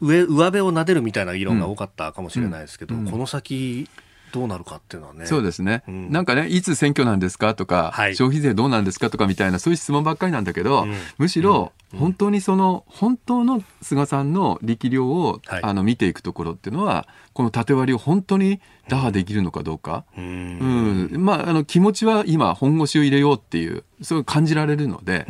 [0.00, 3.88] 上上辺を撫でるみたいな議論が多かったかもしれないですけど、うんうん、この先
[4.32, 5.26] どうなるかっていうのはね。
[5.26, 5.82] そうですね。
[5.86, 20.04] うん、なんかね、いつ選挙なんですかとか、はい、消費税どうなんですかとかみたいな、そういう質問ばっかりなんだけど、うん、むしろ、本当にその、本当の菅さんの力量を、はい、あの見ていくところっていうのは、この縦割りを本当に打破できるのかどうか。
[20.16, 25.26] うん、うん、まあ、あの、気持ちは今、本腰を入れようっていう、そう感じられるので、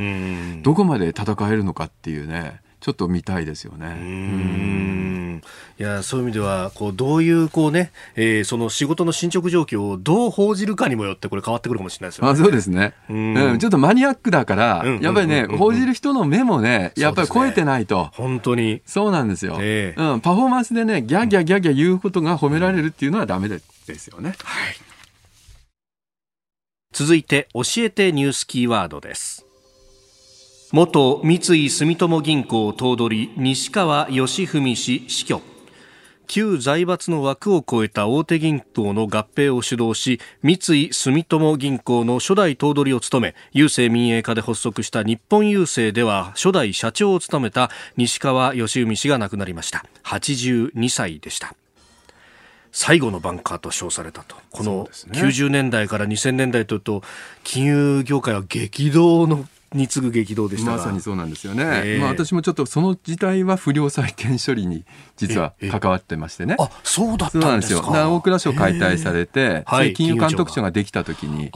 [0.62, 3.86] どこまで戦えるのかっていうね、ちょっと見たいですよね。
[3.86, 5.42] うん
[5.78, 12.32] いやそういう意味ではこうどういうこうね、えー、その仕事の進捗状況をどう報じるかにもよってこれ変わってくるかもしれないですよね。
[12.32, 12.94] あそうですね。
[13.08, 13.12] う
[13.54, 18.10] んちょっとマニアックだから、やっぱりね、報じる人の目もねやっぱり超えてないと。
[18.14, 20.20] 本当にそうなんですよ、えー、うん。
[20.20, 24.34] パフォーマンスでねギャギャギャギャ言うことが褒められるっていうのはダメですよね。
[24.42, 24.92] はい。
[26.92, 29.46] 続いて教えてニュースキーワードです。
[30.72, 35.42] 元三井住友銀行頭取西川義文氏死去
[36.26, 49.84] 旧財閥の枠を超えた大手銀行の合併を主導し三井住友銀行の初代頭取を務め郵政民営化で発足した日本郵政では初代社長を務めた西川義文氏が亡くなりました。
[50.04, 51.54] 82歳でした。
[52.70, 57.02] 最後のバンカーと称されたとこの90年代から2000年代というと
[57.44, 64.84] 金融業界は激動のに次ぐ激動でしたまさにそうなんですよね、えー、まあ、私もちょっとその時代は不良債権処理に
[65.26, 67.80] 実は関わってましてね、あそうだったんですよ。
[67.80, 71.50] 大蔵省解体されて、はい、金融監督庁ができた時に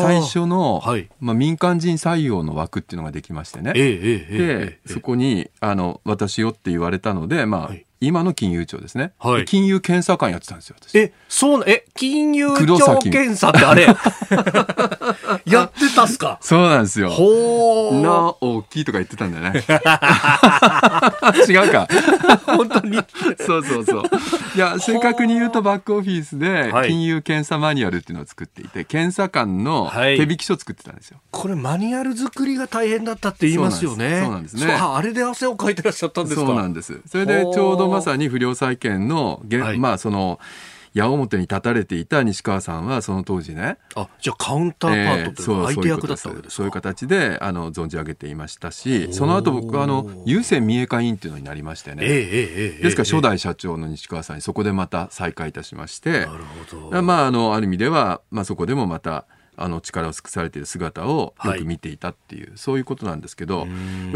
[0.00, 13.86] 最初の、はい、まあ、民間人採用の枠っていうのができましてね、でそこにあの私よって言われたのでまあ、今の金融庁ですね、はい、金融検査官やってたんですよえそうえ金融庁検査ってあれ？
[15.46, 16.38] やってたっすか？
[16.40, 17.10] そうなんですよ。
[17.10, 19.60] ほうな大きいとか言ってたんだよね。
[21.48, 21.88] 違うか。
[22.46, 23.01] 本当に？
[23.38, 24.02] そうそうそう。
[24.54, 34.20] いや正確に言うとバックオフィスで金融検査マニュアルっていうのを作っていて検査官の手引き書を作ってたんですよ、はい、これマニュアル作りが大変だったって言いますよね。
[34.22, 34.56] そうなんです。
[34.56, 34.72] ね。
[34.72, 36.46] あれで汗をかいてらっしゃったんですか？
[36.46, 37.00] そうなんです。
[37.06, 40.38] それでちょうどまさに不良債権の、はい、まあその
[40.94, 43.78] 矢面に立たれていた西川さんはその当時ね。
[43.94, 56.26] あじゃあカウンターパートという相手役だったわけですそういう形であの存じ上げていましたしその後僕はあの郵政民営化委員っていうのになりましてね、えーえー、ですから初代社長の西川さんにそこでまた再開いたしまして。
[56.26, 57.02] なるほど。
[57.02, 59.26] まああのある意味では、まあ、そこでもまた
[59.56, 63.66] あの力を尽くされている姿をよく見ていたっていう、はい、そういうことなんですけど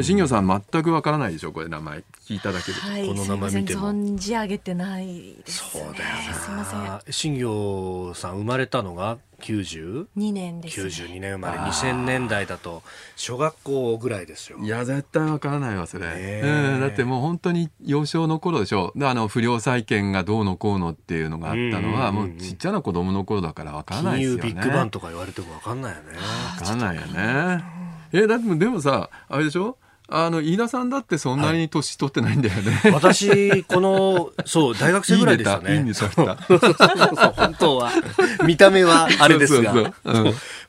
[0.00, 3.90] 新業さん全くわからないでしょこれ名前聞いただけで、はい、この名前見ても。
[3.90, 7.12] 存じ上げてないです、ね、そうだよすみません。
[7.12, 11.58] 新業さん生まれたのが92年です、ね、92年生まれ。
[11.58, 12.82] 2000年代だと
[13.16, 14.58] 小学校ぐらいですよ。
[14.58, 16.42] いや絶対わからないわそれ、え。
[16.78, 18.92] ー、だってもう本当に幼少の頃でしょ。
[19.00, 24.40] あの不良債権がどうのこうのっていうのがあったのは、もうちっちゃな子供の頃だからわからないですよね。
[24.42, 26.16] 金融ビッグバンとか言われてもわかんないよね。
[26.60, 27.64] わかんないよね。
[28.12, 29.78] えだってでもさあれでしょ？
[30.08, 35.74] あの飯田さんだってそんなに年取ってないんだよね、 はい、私このそう 大学生ぐらいでしたね。
[35.74, 36.36] いいん そうそう
[37.36, 37.90] 本当は。
[38.44, 39.92] 見た目はあれですが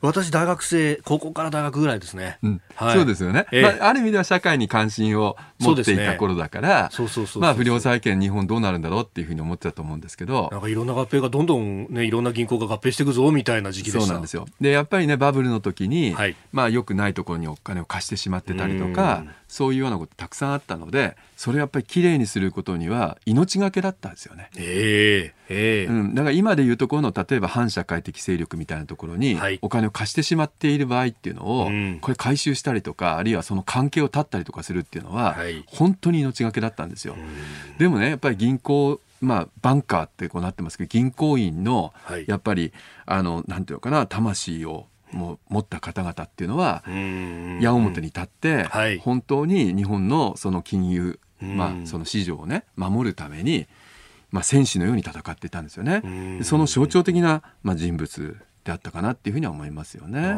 [0.00, 2.60] 私大学生高校から大学ぐらいですね、うん。
[2.74, 6.90] はい、そうですよね、えー、まあ、ある意味では社会に関心を持っていた頃だから
[7.36, 10.48] まあ不良債権日本どうなるんだろうっていうふうに思ってたと思うんですけど。
[10.52, 14.46] なんかいろんな合併がどんどんねいろんな銀行が合併していくぞみたいな時期でそうなんですよ。
[14.60, 24.50] でやっぱりねバブルの時に、はい、まあよくないところにお金を貸してしまってたりとかそういうようなことたくさんあったのでそれをやっぱりきれいにすることには命がけだったんですよね。
[24.56, 37.16] えーえー、うん、だから今でいうところの例えば反社会的勢力みたいなところにお金を貸してしまっている場合っていうのを、はい、これ回収したりとかあるいはその関係を断ったりとかするっていうのは、はい、本当に命がけだったんですよ。
[37.78, 41.92] でもねやっぱり銀行まあ、バンカーってこうなってますけど銀行員の
[42.28, 42.72] やっぱり、
[43.04, 46.82] はい、あのなんていうのかな魂をも持った方々っていうのは
[47.60, 53.66] 矢面に立って、はい、本当に日本のその金融、まあ、その市場をね守るために、
[54.30, 56.40] まあ、戦士のように戦っていたんですよね。
[56.42, 60.36] その象徴的な、まあ、人物であったかなっていうふうには思いますよね。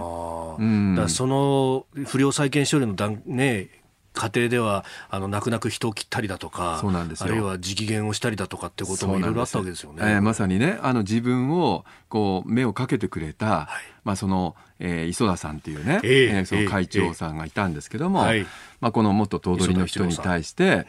[0.59, 3.69] うん、だその不良債権処理の段、ね、
[4.13, 9.99] 家庭ではあの泣く泣く人を切ったりだとかそうなんですあるいは直言をしたりだとかってこともいろいろあったわけですよね。
[10.03, 13.67] えー、まさにねあの自分をこう目をかけてくれた、はい、
[14.05, 18.47] まあ、その、えー、磯田さんっていうね、えー、えー、その会長さんがいたんですけども、えー、
[18.81, 20.87] まあ、この元頭取の人に対して、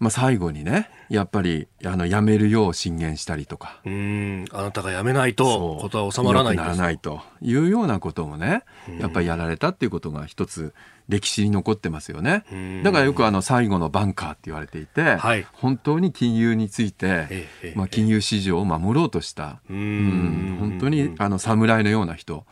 [0.00, 3.80] まあ、最後にねやっぱりあの辞めるよう進言したりとか。
[3.84, 7.20] うんあなたが辞めないとことは収まらないならないと。
[7.40, 8.64] いうようなこともね
[8.98, 10.74] やっぱりやられたっていうことが一つ
[11.08, 12.44] 歴史に残ってますよね。
[12.82, 20.56] だからよくあの最後のバンカーって言われていて、はい、本当に金融について、まあ、金融市場を守ろうとしたうん。
[20.60, 22.44] 本当にあの侍のような人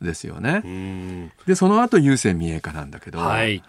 [0.00, 1.30] ですよね。
[1.46, 3.62] でその後郵政民営化なんだけど、はい、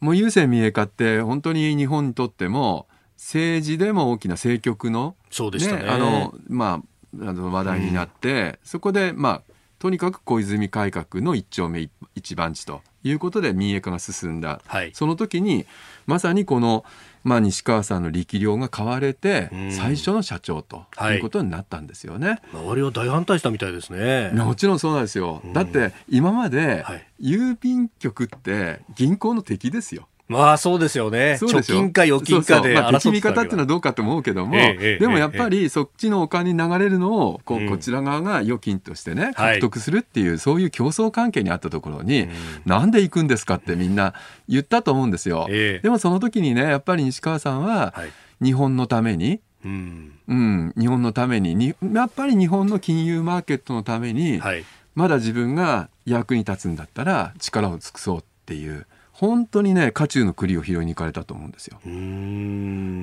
[0.00, 2.86] もう郵政民営化って本当に日本にとっても
[3.16, 15.66] 政治でも大きな政局のそうでしたね、ね、あのまああの話題になって、そこでまあとにかく小泉改革の一丁目一番地ということで民営化が進んだ、はい、その時に
[16.06, 16.84] まさにこの、
[17.26, 22.28] まあ、西川さんの力量が買われて最初の社長ということになったんですよね。
[22.28, 24.30] はい、周りは大反対したみたいですね。
[24.32, 25.42] もちろんそうなんですよ。
[25.52, 26.84] だって今まで
[27.20, 30.06] 郵便局って銀行の敵ですよ。
[30.28, 31.38] まあそうですよね。
[31.40, 42.30] 貯金か預金かでまあ、敵味方っていうのはどうかと思うけども、ええ、でもやっぱりそっちのお金に流れるのをこう、こちら側が預金としてね獲得するっていう、はい、そういう競争関係にあったところに、うん、
[42.64, 44.14] なんで行くんですかってみんな
[44.48, 45.46] 言ったと思うんですよ。
[45.48, 47.94] え、でもその時にねやっぱり西川さんは
[48.42, 54.64] 日本のために、うん、うん、日本のためににやっぱり日本の金融マーケットのために、はい、
[54.96, 58.88] まだ自分が役に立つんだったら力を尽くそうっていう。
[59.18, 61.78] 本当にね渦中の栗を拾いに行かれたと思うんですよ。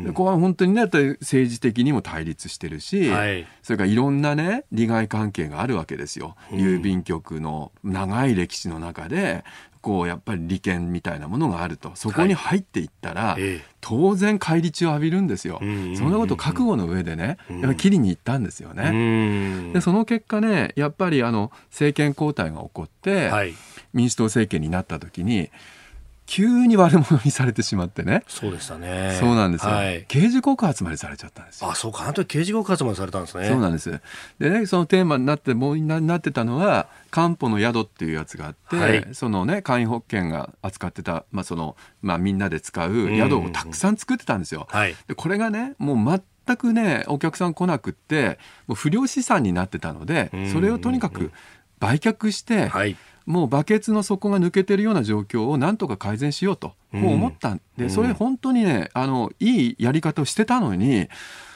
[0.04, 6.36] でここは本当にね政治的にも対立してるし、はい、それからいろんなね利害関係があるわけですよ。
[6.52, 9.44] 郵便局の長い歴史の中で
[9.82, 11.92] こうやっぱり利権みたいなものがあると。
[11.96, 19.74] そこに入っていったら、はい、当然返り血を浴びるんですよ、そんなこと覚悟の上でねやっぱり切りに行ったんですよね。
[19.74, 23.56] でその結果ねやっぱりあの政権交代が起こって、はい、
[23.94, 25.50] 民主党政権になった時に
[26.26, 28.24] 急に悪者にされてしまってね。
[28.28, 29.18] そうでしたね。
[29.20, 29.72] そうなんですよ。
[29.72, 31.70] はい、刑事告発までされちゃったんですよ。
[31.70, 32.04] あ、そうか。
[32.04, 33.48] あの時刑事告発までされたんですね。
[33.50, 34.02] そうなんです。
[34.40, 44.68] でね、そのテーマになって、もうななってたのは、漢方の宿っていうやつがあって、はい、そのね、簡易保険が扱ってた、まあその、まあみんなで使う宿をたくさん作ってたんですよ。
[44.70, 51.32] はい、でこれがね、もう全くね、お客さん来なくって、もう不良資産になってたので、それをとにかく
[51.80, 52.96] 売却して、はい
[53.26, 57.50] もうバケツの底が抜けてるような状況をなんとか改善しようと、こう思った。
[57.50, 57.62] ん。
[57.78, 61.08] で、それ本当にね、あの、いいやり方をしてたのに、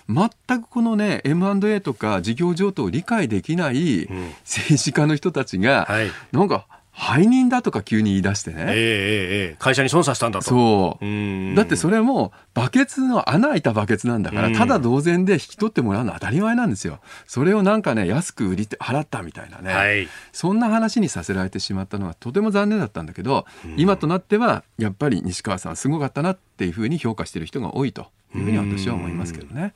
[0.09, 4.07] 全くこのね M&A とか事業譲渡を理解できない
[4.45, 5.87] 政治家の人たちが、
[6.31, 6.65] なんか
[6.99, 8.65] 背任だとか急に言い出してね。
[8.69, 10.45] ええ会社に損させたんだと。
[10.45, 11.55] そう。
[11.55, 16.99] だってそれもバケツの穴開いたバケツなんだから、ただ同然で引き取ってもらうのは当たり前なんですよ。
[17.27, 23.45] それをなんかね、安く売りて払ったみたいなね、はい、そんな話にさせられてしまったのはとても残念だったんだけど、
[23.75, 29.73] 今となってはやっぱり西川さんすごかったなっていうふうに評価している人が多いというふうに私は思いますけどね。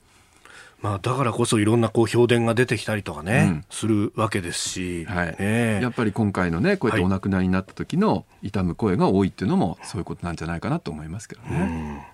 [0.81, 12.07] まあ、だからこそいろんなこう評伝が出てきたりとかね、うん、するわけですし、はいね、やっぱり今回のねこうやってお亡くなりになった時の痛む声が多いっていうのもそういうことなんじゃないかなと思いますけどね。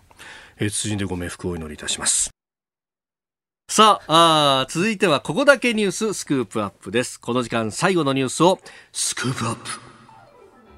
[0.60, 2.32] えー、辻でご冥福をお祈りいたします。
[3.70, 7.20] さああ、続いてはここだけニューススクープアップです。
[7.20, 8.60] この時間最後のニュースを
[8.92, 9.70] スクープアップ。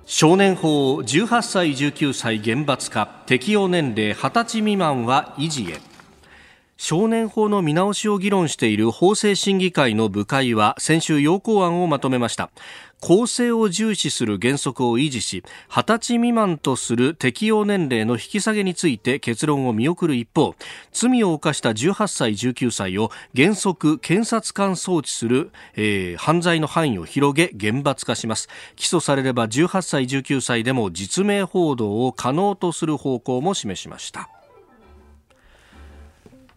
[0.06, 5.89] 少年法18歳19歳厳罰化適用年齢20歳未満は維持へ
[6.82, 12.52] 少年法の見直しを議論している法制審議会の部会は先週要項案をまとめました。
[13.02, 20.56] 公正を重視する原則を維持し20歳未満とする適用年齢の引き下げについて結論を見送る一方
[20.94, 28.48] 罪を犯した18歳19歳を原則検察官送致する、えー、犯罪の範囲を広げ厳罰化します。
[28.78, 34.30] 起訴されれば18歳19歳でも実名報道を可能とする方向も示しました。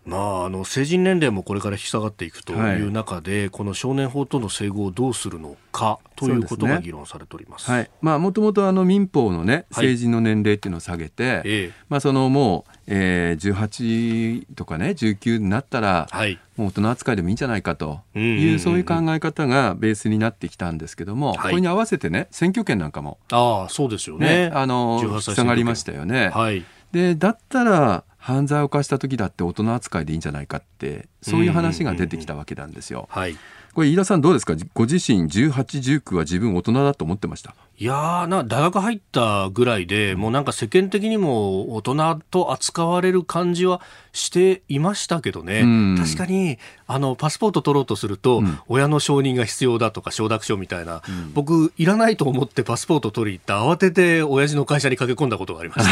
[0.05, 7.71] まあ、あの成人年齢もこれから引き下がっていくという中で、はい、この少年法との整合をどうするのかということが議論されております。
[8.03, 26.31] もともとあの民法のね成人の年齢っていうのを下げて、はい、まあそのもう、えー、18とかね19になったら、はい、もう大人扱いでもいいんじゃないかという,、そういう考え方がベースになってきたんですけども、これに合わせてね選挙権なんかもああそうですよね、ね、あの下がりましたよね。
[26.31, 33.09] はい、でだったら犯罪を犯した時だって大人扱いでいいんじゃないかってそういう話が出てきたわけなんですよ。
[33.11, 33.37] はい、
[33.75, 34.55] これ飯田さんどうですか？
[34.75, 37.57] ご自身1819は自分大人だと思ってました？
[37.79, 43.81] いやな大学入ったぐらいでもうなんか世間的にも大人と扱われる感じは
[44.13, 55.85] していましたけどね、うん、確かにあのパスポート取ろうとすると、うん、親の承認が必要だとか承諾書みたいな、うん、僕いらないと思ってパスポート取り行った慌てて親父の会社に駆け込んだことがありまし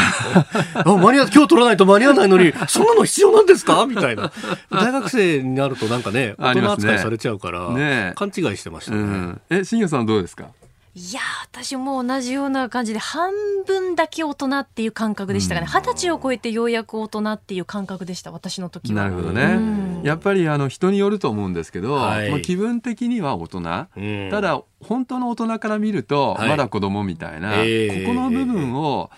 [0.73, 0.85] た。
[0.89, 3.85] あ間に合今日取らないと間に合わないのに そんなの必要なんですか？
[3.85, 4.31] みたいな。
[4.69, 10.51] 大学生になるとなんかね大人扱いされちゃうから、ね、勘違いしてましたね、え新谷さんどうですか？
[10.93, 13.31] いや私も同じような感じで半
[13.65, 15.67] 分だけ大人っていう感覚でしたがね。
[15.67, 19.03] 二十、歳を超えてようやく大人っていう感覚でした私の時は。
[19.03, 29.09] なるほどね、うん、やっぱりあの人によると思うんですけど、はい、まあ、気分的には大人、うん、ただ本当の大人から見るとまだ子供みたいな、はい、ここの部分を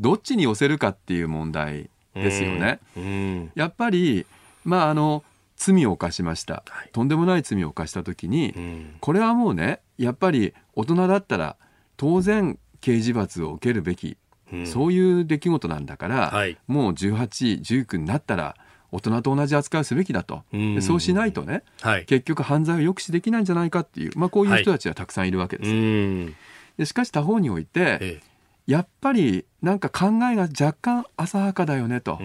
[0.00, 4.26] どっちに寄せるかっていう問題ですよね、うん、やっぱり
[4.64, 5.24] まああの
[5.56, 8.52] 罪を犯しました、はい、とんでもない罪を犯した時に、
[9.00, 11.56] これはもうねやっぱり大人だったら
[11.96, 14.16] 当然刑事罰を受けるべき、
[14.52, 18.56] うん、そういう出来事なんだから、はい、もう1819になったら
[18.90, 20.42] 大人と同じ扱いをすべきだと、
[20.82, 25.70] そうしないとね、はい、結局犯罪を抑止できないんじゃないかっていう、まあ、こういう人たちはたくさんいるわけです。
[25.70, 26.34] はい、
[26.76, 28.20] でしかし他方において、ええ、
[28.66, 32.18] やっぱりなんか考えが若干浅はかだよねと。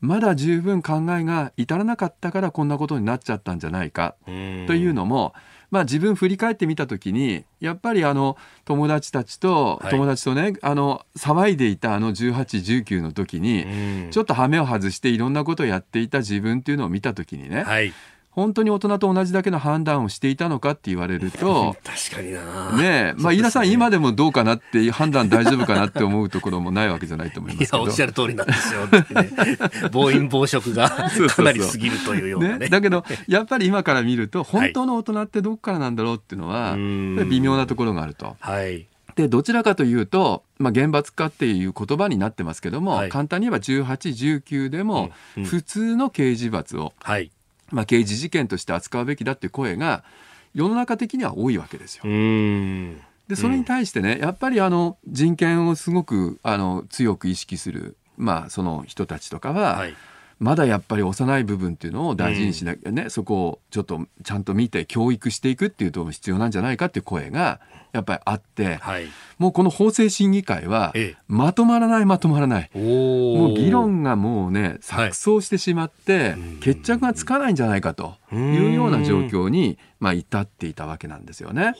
[0.00, 4.14] まだ十分考えが至らなかったからこんなことになっちゃったんじゃないか。
[4.26, 5.34] というのも
[5.74, 13.66] まあ、自分振り返ってみた時にやっぱりあの友達たちと、友達とねあの騒いでいたあの1819の時に、
[14.12, 17.92] ちょっと羽目を外していろんなことをやっていた自分っていうのを見た時にね、はい
[18.34, 22.72] 本当に大人と同じだけの判断をしていたのかって言われると 確かにな。
[22.76, 27.82] ねまあ飯田さん、今でもどうかなって判断大丈夫かなって思うところもないわけじゃないと思いますけど。
[27.82, 29.06] おっしゃる通りなんですよ、ね、
[29.92, 38.36] 暴飲暴食がかなり過ぎるというようなね、ね、だけどやっぱり今から見ると本当の大人ってどこからなんだろうっていうのは微妙なところがあると。
[38.40, 38.86] はい。
[39.16, 45.10] でどちらかというと、まあ、厳罰化っていう言葉になってますけども、はい、簡単に言えば18、19でも
[45.44, 47.30] 普通の刑事罰を、うんうん
[47.74, 50.04] まあ、刑事事件として扱うべきだっていう声が
[50.54, 52.04] 世の中的には多いわけですよ。
[53.28, 59.94] でそれに対してね、やっぱりあの人権をすごくあの強く意識する、まあ、その人たちとかは、はい
[60.38, 67.60] まだやっぱり幼い部分っていうのを大事にしなきゃね、うん、そこをちょっとちゃんと見て教育していくっていうと必要なんじゃないかっていう声が
[67.92, 69.06] やっぱりあって、はい、
[69.38, 70.92] もうこの法制審議会は
[71.28, 72.70] まとまらないまとまらない。
[72.74, 78.36] もう議論がもうね錯綜してしまって、はい、決着がつかないんじゃないかとい
[78.68, 81.74] うような状況にまあ至っていたわけなんですよね。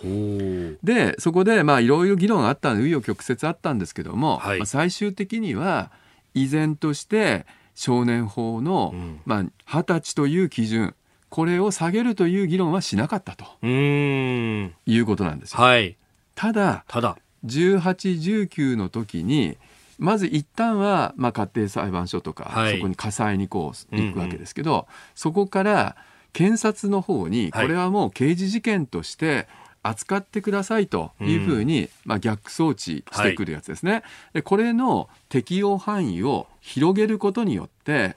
[0.84, 5.90] でそこでまあいろいろ議論あった紆余曲折あったんですけども、はい、まあ、最終的には
[6.32, 7.44] 依然として
[7.74, 10.94] 少年法の、うん、まあ、20歳という基準
[11.28, 15.60] これを下げるという議論はしなかったということなんですよ。
[15.60, 15.96] はい、
[16.34, 17.18] ただただ。
[17.44, 19.58] 1819の時に
[19.98, 25.96] まず一旦は、まあ、家庭裁判所とか、はい、そこに家裁にこう行くわけですけど、うんうん、そこから
[26.32, 29.46] 検察の方にこれはもう刑事事件として
[29.84, 33.92] 扱ってくださいというふうに、まあ、逆装置してくるやつですね。
[33.92, 34.02] はい、
[34.34, 38.14] でこれの適用範囲を広げることによって、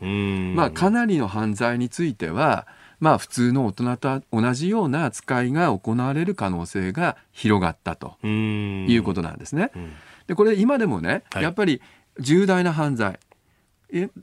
[0.55, 2.67] まあ、かなりの犯罪については、
[2.99, 9.71] まあ、普通の大人と同じような扱いが行われる可能性が広がったということなんですね。
[10.27, 11.81] でこれ今でもね、はい、やっぱり
[12.19, 13.19] 重大な犯罪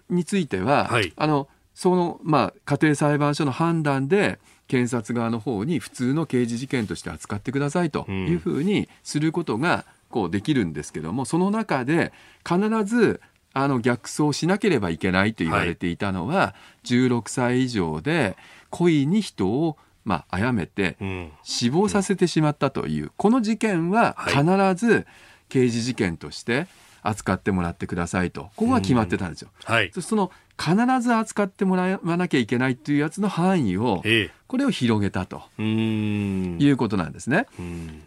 [0.08, 4.38] については、はい、あのその、まあ、家庭裁判所の判断で
[4.68, 12.12] 検察側の方に普通の刑事事件として扱ってくださいというふうにすることがこうできるんですけどもその中で
[12.48, 13.20] 必ず
[13.52, 16.54] あの逆走しなければいけないと言われていたのは、は
[16.84, 18.36] い、16歳以上で
[18.70, 20.98] 故意に人をまあ、殺めて
[21.42, 24.44] 死亡させてしまったという、この事件は必
[24.74, 25.06] ず
[25.48, 26.66] 刑事事件として
[27.04, 28.50] 扱ってもらってくださいと。
[28.56, 29.50] ここが決まってたんですよ。
[29.64, 34.02] はい、その必ず扱ってもらわなきゃいけないっていうやつの範囲を、
[34.48, 35.42] これを広げたと。
[35.58, 37.46] いうことなんですね。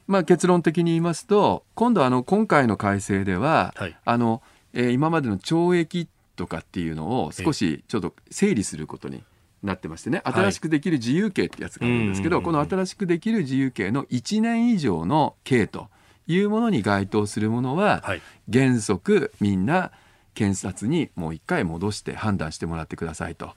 [0.07, 4.41] まあ、結論的に言いますと今度あの今回の改正では、はい、あの
[4.73, 9.23] えー、今までの懲役とかっていうのを少しちょっと整理することに
[9.63, 10.21] なってましてね。
[10.23, 15.87] 新しくできる自由刑ってやつがあるんですけど、この新しくできる自由刑の1年以上の刑と
[16.27, 18.03] いうものに該当するものは、
[18.51, 19.91] 原則みんな
[20.33, 23.53] 検察にもう一回戻して判断してもらってくださいと、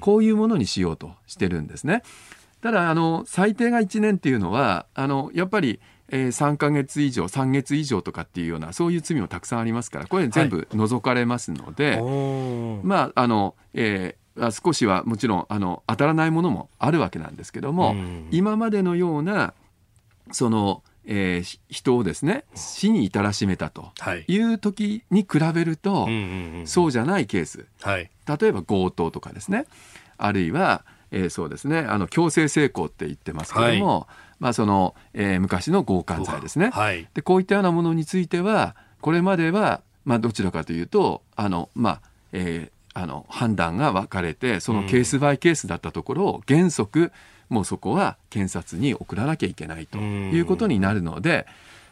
[0.00, 2.02] こういうものにしようとしてるんですね。
[2.60, 5.80] ただあの最低が1年っていうのはあのやっぱり
[6.14, 17.96] えー、3か月以上3月以上とかっていうようなそういう罪もたくさんありますからこれ全部除かれますので、はい、まああの、えー、少しはもちろんあの当たらないものもあるわけなんですけども、
[18.30, 19.54] 今までのような
[20.32, 24.38] そのえー、人をですね死に至らしめたとい。
[24.40, 26.08] う時に比べると、
[26.64, 29.66] そうじゃないケース、はい、例えば強盗とかですね。
[30.18, 34.06] あるいは、えー、そうですねあの強制性交って言ってますけども、はい、
[34.40, 42.00] まあそのえー、昔の強姦罪ですね、はい、でこういったようなものについてはこれまでは、まあ、どちらかというとあの、まあ
[42.32, 47.12] えー、あの判断が分かれてそのケースバイケースだったところを原則
[47.52, 51.46] もうそこは検察に送らなきゃいけないということになるので、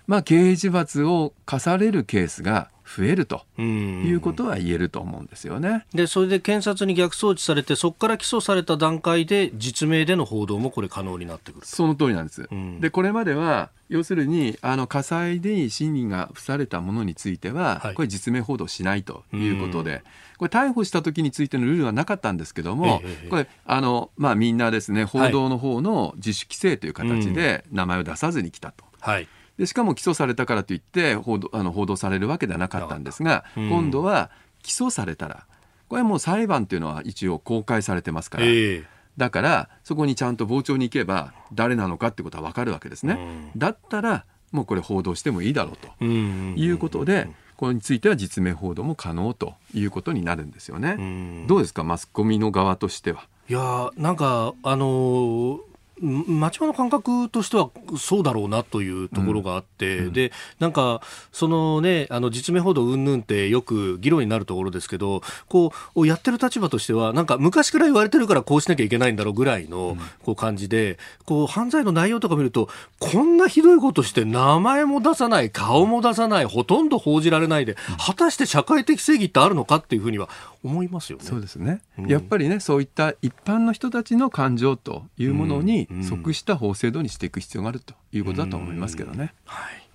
[0.06, 5.86] まあ、刑事罰を課されるケースが増えるということは言えると思うんですよね。
[5.94, 12.48] でそれで検察に逆送致されてそこから起訴された段階で実名での報道もこれ可能になってくるその通りなんです。
[12.50, 20.02] うん、でこれまでは要するにあの火災で審理が付されたものについては、はい、これ実名報道しないということで、
[20.38, 28.84] これ逮捕した時についてのルールはなかったんですけども、ええ、これあの、まあ、みんなですね報道の方の自主規制という形で名前を出さずに来たと。
[29.00, 29.28] はい
[29.60, 34.30] でしかも起訴されたからといって報道あの報道されるわけではなかったんですが、うん、今度は
[34.62, 35.46] 起訴されたら
[35.88, 38.84] これはもう裁判というのは一応公開されてますから、えー、
[39.18, 51.44] だからそこにちゃんと傍聴に行けば誰なのかってことは分かるわけですね、うん、だったらもうこれ報道してもいいだろうということで、これについては実名報道も可能ということになるんですよね。
[51.46, 51.84] どうですか？
[51.84, 53.28] マスコミの側としては。
[53.48, 55.69] いやなんかあのー
[56.00, 60.06] 町場の感覚としてはそうだろうなというところがあって、うん。
[60.06, 80.28] うん、でなんかそのねあの実名報道云々ってよく議論になるところですけどこうやってる立場としてはなんか昔から言われてるからこうしなきゃいけないんだろうぐらいのこう感じで、こう犯罪の内容とか見るとこんなひどいことして名前も出さない顔も出さないほとんど報じられないで果たして社会的正義ってあるのかっていうふうには
[80.62, 81.24] 思いますよね。
[81.24, 89.34] そうですね、うん、やっぱりねそういった一般の人たちの感情というものに即した法制度にしていく必要があるということだと思いますけどね。
[89.44, 89.90] はい。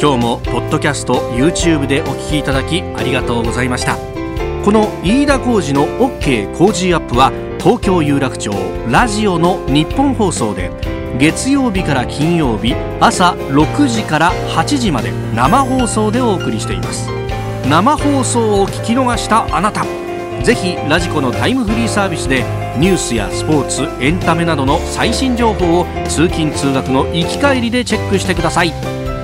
[0.00, 3.96] 今日もポッドキャスト YouTube でお聞きいただきありがとうございました。
[4.64, 8.50] この飯田浩司の OK 工事アップは東京有楽町
[8.90, 10.70] ラジオの日本放送で
[11.18, 17.08] 月曜日から金曜日朝6時から8時まで生放送でお送りしています。
[17.68, 20.03] 生放送を聞き逃したあなた
[20.42, 22.44] ぜひラジコのタイムフリーサービスで
[22.76, 28.72] ニュースやスポーツエンタメなどの最新情報を通勤通学の行き帰りでチェックしてください。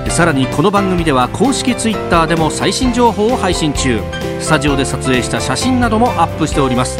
[0.09, 4.01] さらにこの番組では公式 Twitter でも最新情報を配信中。
[4.39, 6.99] スタジオで撮影した写真などもアップしております。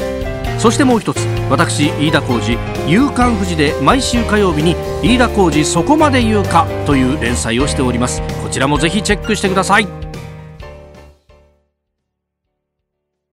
[0.59, 1.17] そしてもう一つ
[1.49, 2.57] 私飯田浩司
[2.87, 8.21] 「夕刊富士」で毎週火曜日に「飯田浩司そこまで言うか」という連載をしております。
[8.43, 10.10] こちらもぜひチェックしてください。